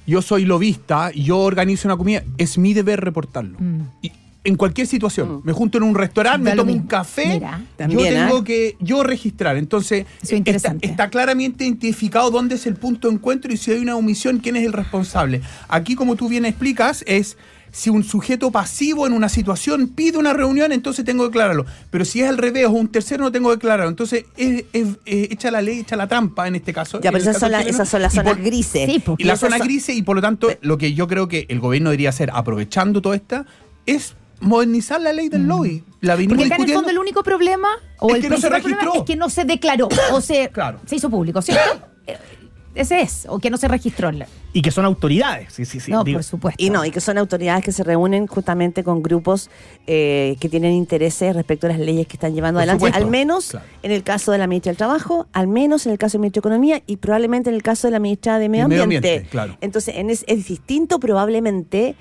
yo 0.06 0.22
soy 0.22 0.44
lobista, 0.44 1.10
yo 1.12 1.38
organizo 1.38 1.88
una 1.88 1.96
comida, 1.96 2.22
es 2.38 2.58
mi 2.58 2.74
deber 2.74 3.00
reportarlo. 3.00 3.58
Mm. 3.58 3.80
Y 4.02 4.12
en 4.44 4.54
cualquier 4.56 4.86
situación, 4.86 5.36
Mm. 5.36 5.40
me 5.44 5.52
junto 5.52 5.78
en 5.78 5.84
un 5.84 5.94
restaurante, 5.94 6.50
me 6.50 6.56
tomo 6.56 6.72
un 6.72 6.86
café, 6.86 7.26
Mira. 7.34 7.62
También, 7.76 8.00
yo 8.00 8.06
tengo 8.06 8.38
¿eh? 8.38 8.44
que 8.44 8.76
yo 8.80 9.02
registrar. 9.02 9.56
Entonces, 9.56 10.06
está, 10.22 10.76
está 10.80 11.10
claramente 11.10 11.64
identificado 11.64 12.30
dónde 12.30 12.54
es 12.54 12.66
el 12.66 12.76
punto 12.76 13.08
de 13.08 13.14
encuentro 13.14 13.52
y 13.52 13.56
si 13.56 13.72
hay 13.72 13.78
una 13.80 13.96
omisión, 13.96 14.38
quién 14.38 14.56
es 14.56 14.64
el 14.64 14.72
responsable. 14.72 15.40
Aquí, 15.68 15.96
como 15.96 16.14
tú 16.14 16.28
bien 16.28 16.44
explicas, 16.44 17.02
es 17.08 17.36
si 17.76 17.90
un 17.90 18.04
sujeto 18.04 18.50
pasivo 18.50 19.06
en 19.06 19.12
una 19.12 19.28
situación 19.28 19.88
pide 19.88 20.16
una 20.16 20.32
reunión, 20.32 20.72
entonces 20.72 21.04
tengo 21.04 21.24
que 21.24 21.28
declararlo. 21.28 21.66
Pero 21.90 22.06
si 22.06 22.22
es 22.22 22.28
al 22.30 22.38
revés 22.38 22.64
o 22.64 22.70
un 22.70 22.88
tercero, 22.88 23.22
no 23.22 23.30
tengo 23.30 23.50
que 23.50 23.56
declararlo. 23.56 23.90
Entonces, 23.90 24.24
es, 24.38 24.64
es- 24.72 24.96
es- 25.04 25.30
echa 25.30 25.50
la 25.50 25.60
ley, 25.60 25.80
echa 25.80 25.94
la 25.94 26.08
trampa 26.08 26.48
en 26.48 26.54
este 26.56 26.72
caso. 26.72 26.98
Ya, 27.02 27.10
pero 27.12 27.16
el 27.18 27.22
esas 27.22 27.34
caso 27.34 27.44
son, 27.46 27.52
la- 27.52 27.60
esas 27.60 27.86
son 27.88 28.00
las 28.00 28.14
zonas 28.14 28.32
por- 28.32 28.36
Sí, 28.42 28.48
grises. 28.48 28.86
pues. 28.86 28.96
y 28.96 29.00
porque 29.00 29.24
la 29.26 29.34
esas 29.34 29.40
zona 29.40 29.58
son- 29.58 29.66
grises, 29.66 29.94
y 29.94 30.02
por 30.02 30.16
lo 30.16 30.22
tanto, 30.22 30.48
lo 30.62 30.78
que 30.78 30.94
yo 30.94 31.06
creo 31.06 31.28
que 31.28 31.44
el 31.50 31.60
gobierno 31.60 31.90
debería 31.90 32.08
hacer, 32.08 32.30
aprovechando 32.32 33.02
todo 33.02 33.12
esta, 33.12 33.44
es 33.84 34.14
modernizar 34.40 34.98
la 35.02 35.12
ley 35.12 35.28
del 35.28 35.46
lobby. 35.46 35.84
La 36.00 36.14
venimos 36.16 36.36
Mm. 36.36 36.38
Porque 36.38 36.44
acá 36.46 36.54
en 36.56 36.60
el 36.62 36.66
discutiendo. 36.66 36.78
fondo 36.80 36.90
el 36.90 36.98
único 36.98 37.22
problema 37.22 37.68
o 37.98 38.08
Es 38.08 38.16
el 38.16 38.22
que 38.22 38.28
no 38.30 38.36
se 38.38 38.48
registró. 38.48 38.94
es 38.94 39.02
que 39.02 39.16
no 39.16 39.28
se 39.28 39.44
declaró 39.44 39.88
o 40.12 40.20
se, 40.22 40.48
Claro. 40.48 40.80
se 40.86 40.96
hizo 40.96 41.10
público, 41.10 41.42
¿cierto? 41.42 41.62
Ese 42.76 43.00
es, 43.00 43.26
o 43.28 43.38
que 43.38 43.50
no 43.50 43.56
se 43.56 43.68
registró. 43.68 44.08
en 44.10 44.20
la- 44.20 44.26
Y 44.52 44.62
que 44.62 44.70
son 44.70 44.84
autoridades. 44.84 45.52
Sí, 45.52 45.64
sí, 45.64 45.80
sí. 45.80 45.90
no, 45.90 46.04
digo. 46.04 46.18
por 46.18 46.24
supuesto. 46.24 46.62
Y 46.62 46.70
no, 46.70 46.84
y 46.84 46.90
que 46.90 47.00
son 47.00 47.18
autoridades 47.18 47.64
que 47.64 47.72
se 47.72 47.82
reúnen 47.82 48.26
justamente 48.26 48.84
con 48.84 49.02
grupos 49.02 49.50
eh, 49.86 50.36
que 50.40 50.48
tienen 50.48 50.72
intereses 50.72 51.34
respecto 51.34 51.66
a 51.66 51.70
las 51.70 51.78
leyes 51.80 52.06
que 52.06 52.14
están 52.16 52.34
llevando 52.34 52.58
Por 52.58 52.62
adelante, 52.62 52.86
supuesto, 52.86 53.04
al 53.04 53.10
menos 53.10 53.48
claro. 53.50 53.66
en 53.82 53.92
el 53.92 54.02
caso 54.02 54.30
de 54.32 54.38
la 54.38 54.46
ministra 54.46 54.70
del 54.70 54.76
Trabajo, 54.76 55.26
al 55.32 55.48
menos 55.48 55.86
en 55.86 55.92
el 55.92 55.98
caso 55.98 56.12
del 56.18 56.20
ministro 56.22 56.40
de 56.42 56.48
Economía 56.48 56.82
y 56.86 56.96
probablemente 56.98 57.48
en 57.50 57.56
el 57.56 57.62
caso 57.62 57.86
de 57.88 57.92
la 57.92 57.98
ministra 57.98 58.38
de 58.38 58.48
Medio. 58.48 58.82
Ambiente, 58.82 59.26
claro. 59.30 59.56
Entonces, 59.60 59.96
en 59.96 60.10
es, 60.10 60.24
es 60.28 60.46
distinto 60.46 61.00
probablemente 61.00 61.94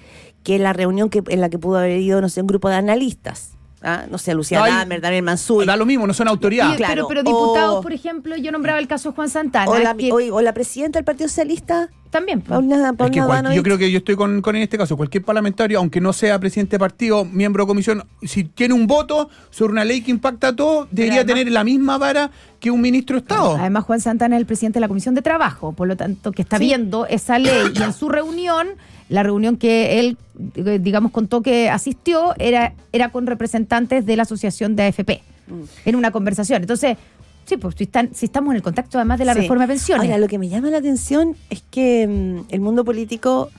que 0.44 0.60
la 0.60 0.74
reunión 0.74 1.10
que, 1.10 1.24
en 1.28 1.42
la 1.42 1.50
que 1.50 1.58
pudo 1.58 1.78
haber 1.80 2.00
ido, 2.00 2.22
no 2.22 2.30
sé, 2.30 2.42
un 2.42 2.48
grupo 2.48 2.70
de 2.70 2.76
analistas. 2.76 3.55
¿Ah? 3.86 4.06
No 4.10 4.18
sé, 4.18 4.34
Lucía 4.34 4.60
No 4.60 4.66
Dahmer, 4.66 5.00
Daniel 5.00 5.24
Mansur. 5.24 5.66
Da 5.66 5.76
lo 5.78 5.86
mismo, 5.86 6.06
no 6.08 6.14
son 6.14 6.28
autoridades. 6.28 6.74
Y- 6.74 6.78
claro, 6.78 6.94
pero, 6.94 7.08
pero 7.08 7.24
diputados, 7.24 7.76
o- 7.78 7.82
por 7.82 7.94
ejemplo, 7.94 8.36
yo 8.36 8.52
nombraba 8.52 8.80
el 8.80 8.88
caso 8.88 9.10
de 9.12 9.16
Juan 9.16 9.30
Santana. 9.30 9.70
O 9.72 9.78
la, 9.78 9.96
que 9.96 10.12
o- 10.12 10.36
o 10.36 10.42
la 10.42 10.54
presidenta 10.54 11.00
del 11.00 11.06
Partido 11.06 11.30
Socialista, 11.30 11.90
también. 12.10 12.40
pues. 12.42 12.50
Paulina, 12.50 12.76
Es 12.76 12.92
que 12.92 12.98
Paulina 12.98 13.26
cual- 13.26 13.54
yo 13.54 13.64
creo 13.64 13.78
que 13.78 13.92
yo 13.92 13.98
estoy 14.00 14.16
con, 14.16 14.42
con 14.42 14.56
en 14.56 14.62
este 14.64 14.78
caso, 14.78 14.96
cualquier 14.98 15.24
parlamentario, 15.24 15.80
aunque 15.80 16.00
no 16.02 16.14
sea 16.14 16.40
presidente 16.40 16.76
de 16.76 16.80
partido, 16.80 17.26
miembro 17.26 17.64
de 17.64 17.68
comisión, 17.68 18.04
si 18.24 18.44
tiene 18.46 18.74
un 18.74 18.88
voto 18.88 19.30
sobre 19.50 19.74
una 19.74 19.84
ley 19.86 20.02
que 20.02 20.12
impacta 20.12 20.50
a 20.50 20.56
todos, 20.56 20.88
debería 20.92 21.22
además- 21.22 21.36
tener 21.40 21.52
la 21.54 21.64
misma 21.64 21.98
vara 21.98 22.32
que 22.60 22.72
un 22.72 22.82
ministro 22.82 23.16
de 23.18 23.22
Estado. 23.22 23.58
Además, 23.58 23.84
Juan 23.84 24.00
Santana 24.02 24.36
es 24.36 24.40
el 24.40 24.46
presidente 24.46 24.78
de 24.78 24.82
la 24.82 24.88
Comisión 24.88 25.14
de 25.16 25.22
Trabajo, 25.22 25.74
por 25.74 25.88
lo 25.88 25.96
tanto, 25.98 26.32
que 26.32 26.42
está 26.42 26.58
viendo 26.58 27.06
esa 27.08 27.38
ley 27.40 27.72
y 27.74 27.82
en 27.84 27.94
su 27.94 28.10
reunión, 28.10 28.68
la 29.10 29.22
reunión 29.22 29.58
que 29.58 30.00
él, 30.00 30.18
eh, 30.56 30.80
digamos, 30.82 31.12
contó 31.12 31.42
que 31.42 31.70
asistió, 31.70 32.34
era, 32.40 32.74
era 32.92 33.10
con 33.10 33.28
representantes 33.28 34.06
de 34.06 34.16
la 34.16 34.24
Asociación 34.24 34.76
de 34.76 34.84
AFP, 34.84 35.22
Mm. 35.48 35.62
en 35.86 35.96
una 35.96 36.10
conversación. 36.10 36.64
Entonces, 36.64 36.98
sí, 37.46 37.58
pues 37.58 37.76
si, 37.78 37.84
están, 37.86 38.10
si 38.14 38.26
estamos 38.26 38.52
en 38.52 38.58
el 38.58 38.62
contacto 38.64 38.98
además 38.98 39.20
de 39.20 39.26
la 39.26 39.34
Sí. 39.34 39.42
reforma 39.42 39.64
de 39.64 39.74
pensiones. 39.74 40.06
Ahora, 40.06 40.18
lo 40.18 40.28
que 40.28 40.38
me 40.40 40.50
llama 40.50 40.70
la 40.70 40.78
atención 40.78 41.36
es 41.50 41.62
que 41.70 42.08
mm, 42.08 42.54
el 42.54 42.60
mundo 42.62 42.84
político 42.84 43.50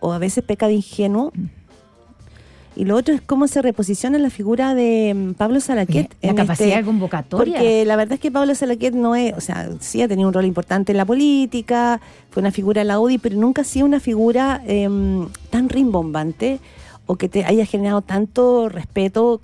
o 0.00 0.12
a 0.12 0.18
veces 0.18 0.42
peca 0.44 0.66
de 0.66 0.74
ingenuo 0.74 1.32
Y 2.76 2.84
lo 2.84 2.96
otro 2.96 3.12
es 3.12 3.20
cómo 3.20 3.48
se 3.48 3.60
reposiciona 3.62 4.16
la 4.18 4.30
figura 4.30 4.74
de 4.74 5.12
mm, 5.14 5.32
Pablo 5.34 5.60
Salaquet. 5.60 6.14
La 6.22 6.30
en 6.30 6.36
capacidad 6.36 6.68
este- 6.68 6.78
de 6.80 6.84
convocatoria. 6.86 7.54
Porque 7.54 7.84
la 7.84 7.96
verdad 7.96 8.14
es 8.14 8.20
que 8.20 8.30
Pablo 8.30 8.54
Salaquet 8.54 8.94
no 8.94 9.14
es, 9.16 9.34
o 9.36 9.40
sea, 9.40 9.68
sí 9.80 10.00
ha 10.02 10.08
tenido 10.08 10.28
un 10.28 10.32
rol 10.34 10.44
importante 10.46 10.92
en 10.92 10.96
la 10.98 11.04
política, 11.04 12.00
fue 12.30 12.40
una 12.40 12.52
figura 12.52 12.80
de 12.80 12.84
la 12.86 12.98
UDI, 13.00 13.18
pero 13.18 13.36
nunca 13.36 13.62
ha 13.62 13.64
sido 13.64 13.84
una 13.86 13.98
figura 14.00 14.62
em, 14.66 15.28
tan 15.50 15.68
rimbombante 15.68 16.60
o 17.06 17.16
que 17.16 17.28
te 17.28 17.44
haya 17.44 17.66
generado 17.66 18.02
tanto 18.02 18.68
respeto 18.68 19.40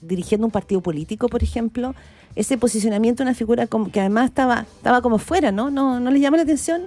dirigiendo 0.00 0.46
un 0.46 0.50
partido 0.50 0.80
político, 0.80 1.28
por 1.28 1.42
ejemplo. 1.44 1.94
Ese 2.34 2.56
posicionamiento 2.58 3.22
de 3.22 3.30
una 3.30 3.34
figura 3.34 3.66
como, 3.66 3.90
que 3.90 4.00
además 4.00 4.26
estaba, 4.26 4.66
estaba 4.76 5.02
como 5.02 5.18
fuera, 5.18 5.52
¿no? 5.52 5.70
¿no? 5.70 6.00
¿No 6.00 6.10
les 6.10 6.20
llama 6.20 6.38
la 6.38 6.44
atención? 6.44 6.82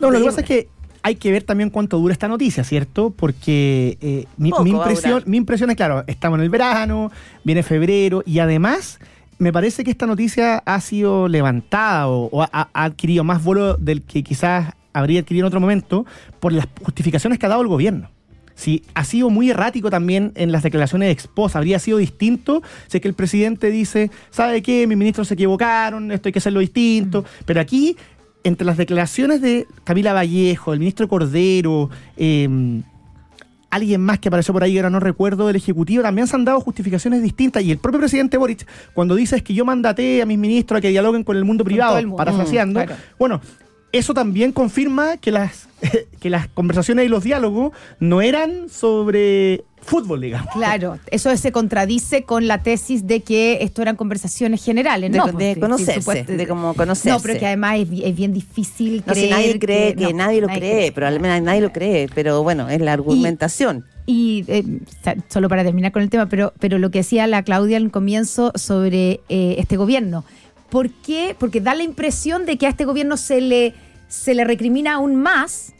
No, 0.00 0.10
lo 0.10 0.18
que 0.18 0.24
pasa 0.24 0.40
es 0.40 0.46
que 0.46 0.68
hay 1.02 1.16
que 1.16 1.30
ver 1.32 1.42
también 1.42 1.70
cuánto 1.70 1.98
dura 1.98 2.12
esta 2.12 2.28
noticia, 2.28 2.64
¿cierto? 2.64 3.10
Porque 3.10 3.98
eh, 4.00 4.26
mi, 4.36 4.50
Poco 4.50 4.66
impresión, 4.66 5.22
mi 5.26 5.36
impresión 5.36 5.70
es, 5.70 5.76
claro, 5.76 6.04
estamos 6.06 6.38
en 6.38 6.44
el 6.44 6.50
verano, 6.50 7.10
viene 7.44 7.62
febrero 7.62 8.22
y 8.24 8.38
además 8.38 9.00
me 9.38 9.52
parece 9.52 9.82
que 9.82 9.90
esta 9.90 10.06
noticia 10.06 10.58
ha 10.58 10.80
sido 10.80 11.26
levantada 11.26 12.08
o, 12.08 12.28
o 12.30 12.42
ha, 12.42 12.48
ha 12.52 12.84
adquirido 12.84 13.24
más 13.24 13.42
vuelo 13.42 13.76
del 13.76 14.02
que 14.02 14.22
quizás 14.22 14.74
habría 14.92 15.20
adquirido 15.20 15.44
en 15.44 15.48
otro 15.48 15.60
momento 15.60 16.06
por 16.38 16.52
las 16.52 16.66
justificaciones 16.82 17.38
que 17.38 17.46
ha 17.46 17.48
dado 17.48 17.62
el 17.62 17.68
gobierno. 17.68 18.10
Si 18.62 18.84
ha 18.94 19.02
sido 19.04 19.28
muy 19.28 19.50
errático 19.50 19.90
también 19.90 20.30
en 20.36 20.52
las 20.52 20.62
declaraciones 20.62 21.08
de 21.08 21.10
Expos, 21.12 21.56
habría 21.56 21.80
sido 21.80 21.98
distinto 21.98 22.62
si 22.86 22.98
es 22.98 23.00
que 23.02 23.08
el 23.08 23.14
presidente 23.14 23.72
dice, 23.72 24.08
¿sabe 24.30 24.62
qué? 24.62 24.86
Mis 24.86 24.96
ministros 24.96 25.26
se 25.26 25.34
equivocaron, 25.34 26.12
esto 26.12 26.28
hay 26.28 26.32
que 26.32 26.38
hacerlo 26.38 26.60
distinto. 26.60 27.24
Pero 27.44 27.60
aquí, 27.60 27.96
entre 28.44 28.64
las 28.64 28.76
declaraciones 28.76 29.40
de 29.40 29.66
Camila 29.82 30.12
Vallejo, 30.12 30.72
el 30.72 30.78
ministro 30.78 31.08
Cordero, 31.08 31.90
eh, 32.16 32.48
alguien 33.68 34.00
más 34.00 34.20
que 34.20 34.28
apareció 34.28 34.52
por 34.54 34.62
ahí, 34.62 34.76
ahora 34.76 34.90
no 34.90 35.00
recuerdo, 35.00 35.48
del 35.48 35.56
Ejecutivo, 35.56 36.02
también 36.04 36.28
se 36.28 36.36
han 36.36 36.44
dado 36.44 36.60
justificaciones 36.60 37.20
distintas. 37.20 37.64
Y 37.64 37.72
el 37.72 37.78
propio 37.78 37.98
presidente 37.98 38.36
Boric, 38.36 38.64
cuando 38.94 39.16
dice 39.16 39.34
es 39.36 39.42
que 39.42 39.54
yo 39.54 39.64
mandaté 39.64 40.22
a 40.22 40.26
mis 40.26 40.38
ministros 40.38 40.78
a 40.78 40.80
que 40.80 40.90
dialoguen 40.90 41.24
con 41.24 41.36
el 41.36 41.44
mundo 41.44 41.64
privado, 41.64 41.98
el 41.98 42.06
mundo. 42.06 42.18
parafraseando, 42.18 42.78
Mm, 42.80 42.84
claro. 42.84 43.02
bueno, 43.18 43.40
eso 43.92 44.14
también 44.14 44.52
confirma 44.52 45.16
que 45.18 45.30
las, 45.30 45.68
que 46.20 46.30
las 46.30 46.48
conversaciones 46.48 47.06
y 47.06 47.08
los 47.08 47.22
diálogos 47.24 47.72
no 48.00 48.20
eran 48.22 48.68
sobre 48.68 49.64
fútbol, 49.84 50.20
digamos. 50.20 50.48
Claro, 50.54 50.98
eso 51.10 51.36
se 51.36 51.50
contradice 51.50 52.22
con 52.22 52.46
la 52.46 52.62
tesis 52.62 53.04
de 53.08 53.20
que 53.20 53.58
esto 53.62 53.82
eran 53.82 53.96
conversaciones 53.96 54.64
generales, 54.64 55.10
De, 55.10 55.18
¿no? 55.18 55.26
de 55.26 55.32
Pues, 55.32 55.54
sí, 55.54 55.60
conocerse, 55.60 55.92
sí, 55.94 56.00
supuesto- 56.00 56.32
de 56.36 56.46
cómo 56.46 56.74
conocerse. 56.74 57.10
No, 57.10 57.20
pero 57.20 57.36
que 57.38 57.46
además 57.46 57.78
es, 57.80 57.88
es 58.04 58.14
bien 58.16 58.32
difícil 58.32 59.02
No, 59.04 59.12
si 59.14 59.20
creer 59.22 59.30
nadie 59.30 59.58
cree 59.58 59.94
que, 59.96 60.02
no, 60.04 60.12
nadie 60.12 60.40
lo 60.40 60.46
cree, 60.48 60.92
probablemente 60.92 61.40
nadie 61.40 61.60
lo 61.62 61.72
cree, 61.72 62.08
pero 62.14 62.44
bueno, 62.44 62.68
es 62.68 62.80
la 62.80 62.92
argumentación. 62.92 63.84
Y 64.06 64.44
eh, 64.48 64.64
sa- 65.02 65.16
solo 65.28 65.48
para 65.48 65.64
terminar 65.64 65.90
con 65.90 66.02
el 66.02 66.10
tema, 66.10 66.26
pero, 66.28 66.52
pero 66.60 66.78
lo 66.78 66.90
que 66.92 66.98
decía 66.98 67.26
la 67.26 67.42
Claudia 67.42 67.76
al 67.76 67.90
comienzo 67.90 68.52
sobre 68.54 69.20
eh, 69.28 69.56
este 69.58 69.76
gobierno. 69.76 70.24
¿Por 70.72 70.88
qué? 70.90 71.36
Porque 71.38 71.60
da 71.60 71.74
la 71.74 71.82
impresión 71.82 72.46
de 72.46 72.56
que 72.56 72.66
a 72.66 72.70
este 72.70 72.86
gobierno 72.86 73.18
se 73.18 73.42
le, 73.42 73.74
se 74.08 74.34
le 74.34 74.42
recrimina 74.44 74.94
aún 74.94 75.16
más 75.16 75.74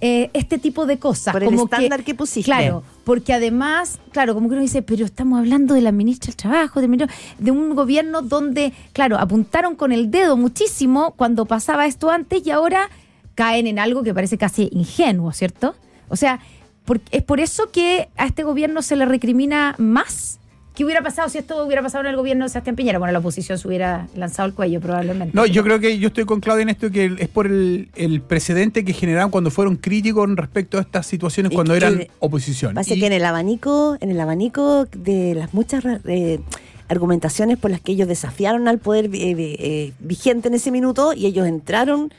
eh, 0.00 0.30
este 0.32 0.56
tipo 0.56 0.86
de 0.86 0.98
cosas. 0.98 1.32
Por 1.34 1.42
el 1.42 1.50
como 1.50 1.64
estándar 1.64 2.02
que 2.04 2.14
pusiste. 2.14 2.46
Claro, 2.46 2.82
porque 3.04 3.34
además, 3.34 3.98
claro, 4.12 4.32
como 4.32 4.48
que 4.48 4.54
uno 4.54 4.62
dice, 4.62 4.80
pero 4.80 5.04
estamos 5.04 5.38
hablando 5.38 5.74
de 5.74 5.82
la 5.82 5.92
ministra 5.92 6.28
del 6.28 6.36
Trabajo, 6.36 6.80
de 6.80 7.50
un 7.50 7.74
gobierno 7.74 8.22
donde, 8.22 8.72
claro, 8.94 9.18
apuntaron 9.18 9.76
con 9.76 9.92
el 9.92 10.10
dedo 10.10 10.38
muchísimo 10.38 11.12
cuando 11.18 11.44
pasaba 11.44 11.84
esto 11.86 12.08
antes 12.10 12.46
y 12.46 12.50
ahora 12.50 12.88
caen 13.34 13.66
en 13.66 13.78
algo 13.78 14.02
que 14.02 14.14
parece 14.14 14.38
casi 14.38 14.70
ingenuo, 14.72 15.32
¿cierto? 15.32 15.74
O 16.08 16.16
sea, 16.16 16.40
por- 16.86 17.02
es 17.10 17.22
por 17.22 17.40
eso 17.40 17.70
que 17.70 18.08
a 18.16 18.24
este 18.24 18.42
gobierno 18.42 18.80
se 18.80 18.96
le 18.96 19.04
recrimina 19.04 19.74
más. 19.76 20.38
¿Qué 20.80 20.84
hubiera 20.86 21.02
pasado 21.02 21.28
si 21.28 21.36
esto 21.36 21.62
hubiera 21.62 21.82
pasado 21.82 22.04
en 22.04 22.08
el 22.08 22.16
gobierno 22.16 22.46
de 22.46 22.48
Sebastián 22.48 22.74
Piñera? 22.74 22.98
Bueno, 22.98 23.12
la 23.12 23.18
oposición 23.18 23.58
se 23.58 23.68
hubiera 23.68 24.08
lanzado 24.16 24.48
el 24.48 24.54
cuello 24.54 24.80
probablemente. 24.80 25.36
No, 25.36 25.44
yo 25.44 25.62
creo 25.62 25.78
que 25.78 25.98
yo 25.98 26.08
estoy 26.08 26.24
con 26.24 26.40
Claudia 26.40 26.62
en 26.62 26.70
esto 26.70 26.90
que 26.90 27.16
es 27.18 27.28
por 27.28 27.46
el, 27.48 27.90
el 27.96 28.22
precedente 28.22 28.82
que 28.82 28.94
generaron 28.94 29.30
cuando 29.30 29.50
fueron 29.50 29.76
críticos 29.76 30.26
respecto 30.36 30.78
a 30.78 30.80
estas 30.80 31.06
situaciones 31.06 31.52
Y 31.52 31.54
cuando 31.54 31.74
que- 31.74 31.76
eran 31.76 32.06
oposición. 32.20 32.74
Pasa 32.76 32.94
Y- 32.94 33.00
que 33.00 33.04
en 33.08 33.12
el 33.12 33.26
abanico, 33.26 33.98
en 34.00 34.10
el 34.10 34.18
abanico 34.18 34.86
de 34.86 35.34
las 35.34 35.52
muchas 35.52 35.84
eh, 36.06 36.40
argumentaciones 36.88 37.58
por 37.58 37.70
las 37.70 37.82
que 37.82 37.92
ellos 37.92 38.08
desafiaron 38.08 38.66
al 38.66 38.78
poder 38.78 39.04
eh, 39.04 39.34
eh, 39.58 39.92
vigente 40.00 40.48
en 40.48 40.54
ese 40.54 40.70
minuto 40.70 41.12
y 41.12 41.26
ellos 41.26 41.46
entraron 41.46 42.10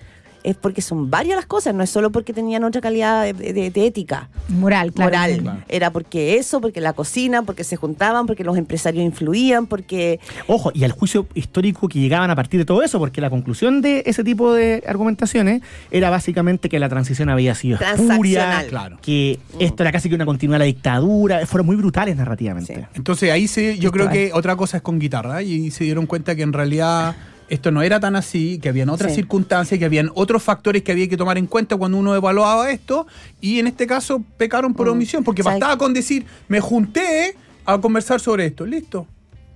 es 0.44 0.56
porque 0.56 0.82
son 0.82 1.10
varias 1.10 1.36
las 1.36 1.46
cosas, 1.46 1.74
no 1.76 1.84
es 1.84 1.90
solo 1.90 2.12
porque 2.12 2.34
tenían 2.34 2.64
otra 2.64 2.82
calidad 2.82 3.24
de, 3.24 3.34
de- 3.54 3.70
de 3.72 3.86
ética 3.86 4.30
Moral, 4.50 4.92
claro. 4.92 5.12
moral, 5.12 5.40
Claro. 5.42 5.60
era 5.68 5.92
porque 5.92 6.38
eso, 6.38 6.60
porque 6.62 6.82
la 6.82 6.94
cocina, 6.94 7.44
porque 7.44 7.64
se 7.64 7.76
juntaban, 7.76 8.26
porque 8.26 8.44
los 8.44 8.58
empresarios 8.58 9.04
influían, 9.06 9.66
porque 9.68 10.20
Ojo, 10.48 10.72
y 10.74 10.84
al 10.84 10.92
juicio 10.92 11.28
histórico 11.36 11.88
que 11.88 12.00
llegaban 12.00 12.30
a 12.32 12.36
partir 12.36 12.60
de 12.60 12.66
todo 12.66 12.82
eso, 12.84 13.00
porque 13.00 13.22
la 13.22 13.30
conclusión 13.30 13.82
de 13.82 14.04
ese 14.06 14.24
tipo 14.24 14.54
de 14.54 14.84
argumentaciones 14.88 15.62
era 15.92 16.10
básicamente 16.10 16.70
que 16.70 16.80
la 16.80 16.90
transición 16.90 17.30
había 17.30 17.56
sido 17.56 17.76
espuria, 17.80 17.96
Transaccional. 18.42 18.68
Claro. 18.68 18.98
que 19.02 19.40
esto 19.60 19.84
era 19.84 19.92
casi 19.92 20.10
que 20.10 20.16
una 20.16 20.26
continuidad 20.26 20.56
de 20.56 20.60
la 20.60 20.66
dictadura, 20.66 21.46
fueron 21.46 21.66
muy 21.68 21.76
brutales 21.76 22.16
narrativamente. 22.18 22.76
Sí. 22.76 22.82
Entonces 22.96 23.32
ahí 23.32 23.48
se, 23.48 23.78
yo 23.78 23.90
Esto 23.90 23.92
creo 23.92 24.06
es. 24.08 24.12
que 24.12 24.32
otra 24.34 24.56
cosa 24.56 24.78
es 24.78 24.84
con 24.84 25.00
guitarra 25.00 25.42
y 25.44 25.72
se 25.72 25.84
dieron 25.84 26.06
cuenta 26.06 26.36
que 26.36 26.42
en 26.44 26.54
realidad 26.54 27.16
esto 27.52 27.70
no 27.72 27.82
era 27.82 28.00
tan 28.00 28.16
así, 28.16 28.58
que 28.60 28.70
habían 28.70 28.90
otras 28.90 29.12
Sí. 29.12 29.18
circunstancias, 29.18 29.78
que 29.78 29.86
habían 29.86 30.10
otros 30.16 30.42
factores 30.42 30.82
que 30.84 30.92
había 30.92 31.08
que 31.08 31.18
tomar 31.18 31.38
en 31.38 31.48
cuenta 31.48 31.76
cuando 31.76 31.98
uno 31.98 32.16
evaluaba 32.16 32.72
esto 32.72 33.06
y 33.42 33.60
en 33.60 33.68
este 33.68 33.86
caso 33.86 34.24
pecaron 34.38 34.74
por 34.74 34.88
Mm. 34.88 34.92
omisión, 34.92 35.24
porque 35.24 35.44
bastaba 35.44 35.78
con 35.78 35.94
decir, 35.94 36.26
me 36.48 36.60
junté 36.62 37.36
a 37.66 37.78
conversar 37.80 38.20
sobre 38.20 38.46
esto, 38.48 38.66
listo. 38.66 39.06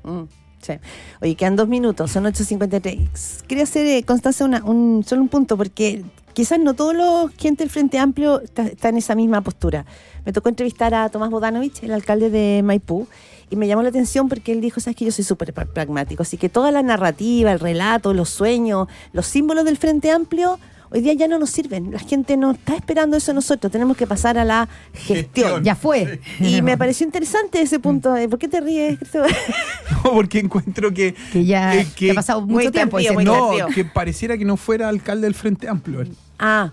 Mm, 0.03 0.23
sí. 0.61 0.73
Oye, 1.21 1.35
quedan 1.35 1.55
dos 1.55 1.67
minutos, 1.67 2.11
son 2.11 2.25
8.53. 2.25 3.43
Quería 3.47 3.63
hacer, 3.63 3.85
eh, 3.87 4.03
Constanza, 4.03 4.45
una, 4.45 4.63
un, 4.63 5.03
solo 5.07 5.21
un 5.21 5.29
punto, 5.29 5.55
porque 5.57 6.03
quizás 6.33 6.59
no 6.59 6.73
todos 6.73 6.93
los 6.95 7.31
gente 7.37 7.63
del 7.63 7.71
Frente 7.71 7.97
Amplio 7.97 8.41
está, 8.41 8.67
está 8.67 8.89
en 8.89 8.97
esa 8.97 9.15
misma 9.15 9.41
postura. 9.41 9.85
Me 10.25 10.33
tocó 10.33 10.49
entrevistar 10.49 10.93
a 10.93 11.07
Tomás 11.09 11.29
Bodanovich, 11.29 11.81
el 11.83 11.91
alcalde 11.93 12.29
de 12.29 12.61
Maipú, 12.61 13.07
y 13.49 13.55
me 13.55 13.67
llamó 13.67 13.83
la 13.83 13.89
atención 13.89 14.27
porque 14.29 14.51
él 14.51 14.61
dijo, 14.61 14.79
sabes 14.79 14.95
que 14.97 15.05
yo 15.05 15.11
soy 15.11 15.23
súper 15.23 15.53
pra- 15.53 15.67
pragmático, 15.67 16.23
así 16.23 16.37
que 16.37 16.49
toda 16.49 16.71
la 16.71 16.81
narrativa, 16.83 17.51
el 17.51 17.59
relato, 17.59 18.13
los 18.13 18.29
sueños, 18.29 18.87
los 19.13 19.25
símbolos 19.27 19.65
del 19.65 19.77
Frente 19.77 20.11
Amplio... 20.11 20.59
Hoy 20.91 21.01
día 21.01 21.13
ya 21.13 21.27
no 21.27 21.39
nos 21.39 21.49
sirven. 21.49 21.91
La 21.91 21.99
gente 21.99 22.37
no 22.37 22.51
está 22.51 22.75
esperando 22.75 23.17
eso 23.17 23.31
de 23.31 23.35
nosotros. 23.35 23.69
Tenemos 23.71 23.97
que 23.97 24.05
pasar 24.07 24.37
a 24.37 24.45
la 24.45 24.69
gestión. 24.93 25.17
Gestión. 25.17 25.63
Ya 25.63 25.75
fue. 25.75 26.21
Y 26.39 26.61
me 26.61 26.77
pareció 26.77 27.05
interesante 27.05 27.59
ese 27.59 27.79
punto. 27.79 28.13
¿Por 28.29 28.39
qué 28.39 28.47
te 28.47 28.61
ríes, 28.61 28.99
Cristóbal? 28.99 29.35
No, 30.05 30.11
porque 30.13 30.39
encuentro 30.39 30.93
que... 30.93 31.13
Que 31.33 31.43
ya 31.43 31.75
eh, 31.75 31.87
que 31.95 32.11
ha 32.11 32.13
pasado 32.13 32.41
mucho 32.41 32.71
tiempo. 32.71 32.97
tardío, 32.97 33.19
no, 33.23 33.47
tardío. 33.57 33.67
que 33.75 33.83
pareciera 33.83 34.37
que 34.37 34.45
no 34.45 34.55
fuera 34.57 34.87
alcalde 34.87 35.23
del 35.25 35.33
Frente 35.33 35.67
Amplio. 35.67 36.01
él. 36.01 36.15
Ah, 36.39 36.71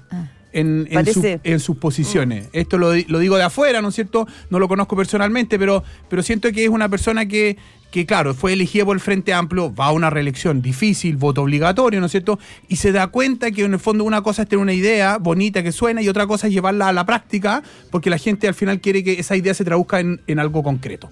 en, 0.53 0.87
en, 0.91 0.95
Parece. 0.95 1.35
su- 1.35 1.41
en 1.45 1.61
sus 1.61 1.77
posiciones. 1.77 2.49
Esto 2.53 2.79
lo, 2.79 2.93
lo 2.95 3.19
digo 3.19 3.37
de 3.37 3.43
afuera, 3.45 3.81
¿no 3.83 3.88
es 3.88 3.95
cierto? 3.95 4.27
No 4.51 4.59
lo 4.59 4.69
conozco 4.69 4.97
personalmente, 4.97 5.59
pero, 5.59 5.83
pero 6.09 6.23
siento 6.23 6.51
que 6.53 6.65
es 6.65 6.71
una 6.71 6.88
persona 6.88 7.27
que, 7.27 7.57
que, 7.91 8.07
claro, 8.07 8.35
fue 8.35 8.53
elegida 8.55 8.85
por 8.85 8.97
el 8.97 9.01
Frente 9.01 9.33
Amplio, 9.35 9.75
va 9.75 9.87
a 9.87 9.93
una 9.93 10.11
reelección 10.11 10.62
difícil, 10.62 11.17
voto 11.17 11.43
obligatorio, 11.43 12.01
¿no 12.01 12.07
es 12.07 12.12
cierto? 12.12 12.38
Y 12.69 12.77
se 12.77 12.93
da 12.93 13.07
cuenta 13.09 13.51
que 13.51 13.65
en 13.65 13.75
el 13.75 13.81
fondo 13.81 14.05
una 14.05 14.23
cosa 14.23 14.43
es 14.43 14.49
tener 14.49 14.62
una 14.62 14.73
idea 14.73 15.19
bonita 15.19 15.62
que 15.62 15.73
suena 15.73 16.01
y 16.03 16.09
otra 16.09 16.27
cosa 16.27 16.47
es 16.47 16.53
llevarla 16.53 16.88
a 16.88 16.93
la 16.93 17.05
práctica, 17.07 17.62
porque 17.91 18.11
la 18.11 18.19
gente 18.19 18.49
al 18.49 18.55
final 18.55 18.81
quiere 18.81 19.05
que 19.05 19.15
esa 19.21 19.37
idea 19.37 19.55
se 19.55 19.65
traduzca 19.65 20.01
en, 20.01 20.21
en 20.27 20.38
algo 20.38 20.62
concreto. 20.62 21.11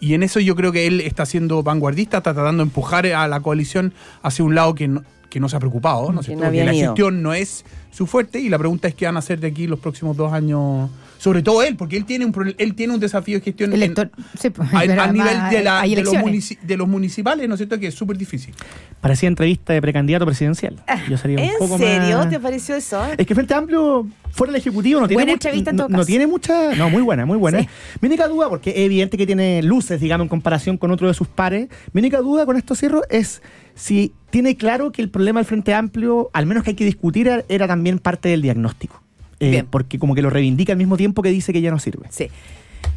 Y 0.00 0.14
en 0.14 0.22
eso 0.24 0.40
yo 0.40 0.56
creo 0.56 0.72
que 0.72 0.88
él 0.88 1.00
está 1.00 1.24
siendo 1.26 1.62
vanguardista, 1.62 2.16
está 2.18 2.34
tratando 2.34 2.64
de 2.64 2.68
empujar 2.68 3.06
a 3.06 3.28
la 3.28 3.38
coalición 3.40 3.94
hacia 4.22 4.44
un 4.44 4.54
lado 4.56 4.74
que 4.74 4.88
no, 4.88 5.04
que 5.32 5.40
no 5.40 5.48
se 5.48 5.56
ha 5.56 5.58
preocupado, 5.58 6.12
¿no 6.12 6.20
es 6.20 6.26
cierto? 6.26 6.44
no 6.44 6.50
Porque 6.50 6.62
la 6.62 6.74
gestión 6.74 7.22
no 7.22 7.32
es 7.32 7.64
su 7.90 8.06
fuerte 8.06 8.38
y 8.38 8.50
la 8.50 8.58
pregunta 8.58 8.86
es 8.86 8.94
qué 8.94 9.06
van 9.06 9.16
a 9.16 9.20
hacer 9.20 9.40
de 9.40 9.46
aquí 9.46 9.66
los 9.66 9.78
próximos 9.78 10.14
dos 10.14 10.30
años, 10.30 10.90
sobre 11.22 11.40
todo 11.40 11.62
él, 11.62 11.76
porque 11.76 11.96
él 11.96 12.04
tiene 12.04 12.24
un, 12.24 12.32
pro- 12.32 12.52
él 12.58 12.74
tiene 12.74 12.94
un 12.94 12.98
desafío 12.98 13.38
de 13.38 13.44
gestión 13.44 13.72
en- 13.72 13.80
Elector- 13.80 14.10
sí, 14.36 14.50
pues, 14.50 14.68
a, 14.74 14.80
nivel 15.12 15.36
de, 15.50 15.62
la- 15.62 15.82
de 15.82 15.88
los 15.88 15.92
elecciones. 16.08 16.24
munici- 16.26 16.58
de 16.60 16.76
los 16.76 16.88
municipales, 16.88 17.46
¿no 17.48 17.54
es 17.54 17.58
cierto? 17.58 17.78
Que 17.78 17.86
es 17.86 17.94
súper 17.94 18.16
difícil. 18.18 18.52
Parecía 19.00 19.28
entrevista 19.28 19.72
de 19.72 19.80
precandidato 19.80 20.26
presidencial. 20.26 20.82
Yo 21.08 21.16
sería 21.16 21.38
un 21.38 21.44
¿en 21.44 21.50
poco 21.60 21.78
serio 21.78 22.18
más- 22.18 22.28
te 22.28 22.40
pareció 22.40 22.74
eso? 22.74 23.00
Es 23.16 23.24
que 23.24 23.36
Frente 23.36 23.54
Amplio, 23.54 24.04
fuera 24.32 24.52
del 24.52 24.60
Ejecutivo, 24.60 25.00
no 25.00 25.06
tiene, 25.06 25.22
Buena 25.22 25.32
mucha- 25.34 25.48
entrevista 25.50 25.70
en 25.70 25.76
todo 25.76 25.88
no, 25.88 25.92
no 25.92 25.98
caso. 25.98 26.06
tiene 26.08 26.26
mucha. 26.26 26.74
No, 26.74 26.90
muy 26.90 27.02
buena, 27.02 27.24
muy 27.24 27.38
buena. 27.38 27.60
Sí. 27.60 27.68
Mi 28.00 28.08
única 28.08 28.26
duda, 28.26 28.48
porque 28.48 28.70
es 28.70 28.78
evidente 28.78 29.16
que 29.16 29.24
tiene 29.24 29.62
luces, 29.62 30.00
digamos, 30.00 30.24
en 30.24 30.28
comparación 30.28 30.76
con 30.76 30.90
otro 30.90 31.06
de 31.06 31.14
sus 31.14 31.28
pares. 31.28 31.68
Mi 31.92 32.00
única 32.00 32.18
duda 32.18 32.46
con 32.46 32.56
esto 32.56 32.74
cierro 32.74 33.02
es 33.10 33.42
si 33.76 34.12
tiene 34.30 34.56
claro 34.56 34.90
que 34.90 35.02
el 35.02 35.08
problema 35.08 35.38
del 35.38 35.46
Frente 35.46 35.72
Amplio, 35.72 36.30
al 36.32 36.46
menos 36.46 36.64
que 36.64 36.70
hay 36.70 36.76
que 36.76 36.84
discutir, 36.84 37.30
era 37.48 37.68
también 37.68 38.00
parte 38.00 38.28
del 38.28 38.42
diagnóstico. 38.42 39.01
Eh, 39.44 39.64
porque 39.68 39.98
como 39.98 40.14
que 40.14 40.22
lo 40.22 40.30
reivindica 40.30 40.72
al 40.72 40.78
mismo 40.78 40.96
tiempo 40.96 41.22
que 41.22 41.30
dice 41.30 41.52
que 41.52 41.60
ya 41.60 41.70
no 41.70 41.78
sirve. 41.78 42.06
Sí. 42.10 42.28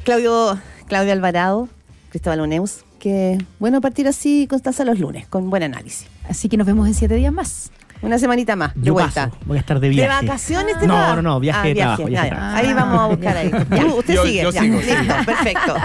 Claudio, 0.03 0.59
Claudio 0.87 1.13
Alvarado, 1.13 1.69
Cristóbal 2.09 2.39
Oneus, 2.41 2.83
que 2.99 3.37
bueno 3.59 3.81
partir 3.81 4.07
así, 4.07 4.47
Constanza, 4.49 4.83
los 4.85 4.99
lunes, 4.99 5.27
con 5.27 5.49
buen 5.49 5.63
análisis. 5.63 6.07
Así 6.29 6.49
que 6.49 6.57
nos 6.57 6.67
vemos 6.67 6.87
en 6.87 6.93
siete 6.93 7.15
días 7.15 7.33
más. 7.33 7.71
Una 8.01 8.19
semanita 8.19 8.55
más, 8.55 8.75
de 8.75 8.81
Yo 8.87 8.93
vuelta. 8.93 9.29
paso, 9.29 9.37
voy 9.45 9.57
a 9.57 9.61
estar 9.61 9.79
de 9.79 9.87
¿De 9.87 9.95
viaje. 9.95 10.25
vacaciones 10.27 10.77
te 10.79 10.85
No, 10.85 11.15
no, 11.15 11.21
no, 11.23 11.39
viaje 11.39 11.59
Ah, 11.59 11.63
de 11.63 11.75
trabajo, 11.75 12.05
viaje 12.05 12.25
de 12.25 12.35
trabajo. 12.35 12.57
Ahí 12.57 12.73
vamos 12.73 12.99
a 12.99 13.07
buscar 13.07 13.37
ahí. 13.37 13.51
Ya, 13.71 13.85
usted 13.85 14.13
Yo- 14.15 14.23
sigue. 14.25 14.43
yo 14.43 14.51
ya, 14.51 14.61
sigo, 14.61 14.77
listo, 14.79 15.13
perfecto. 15.25 15.75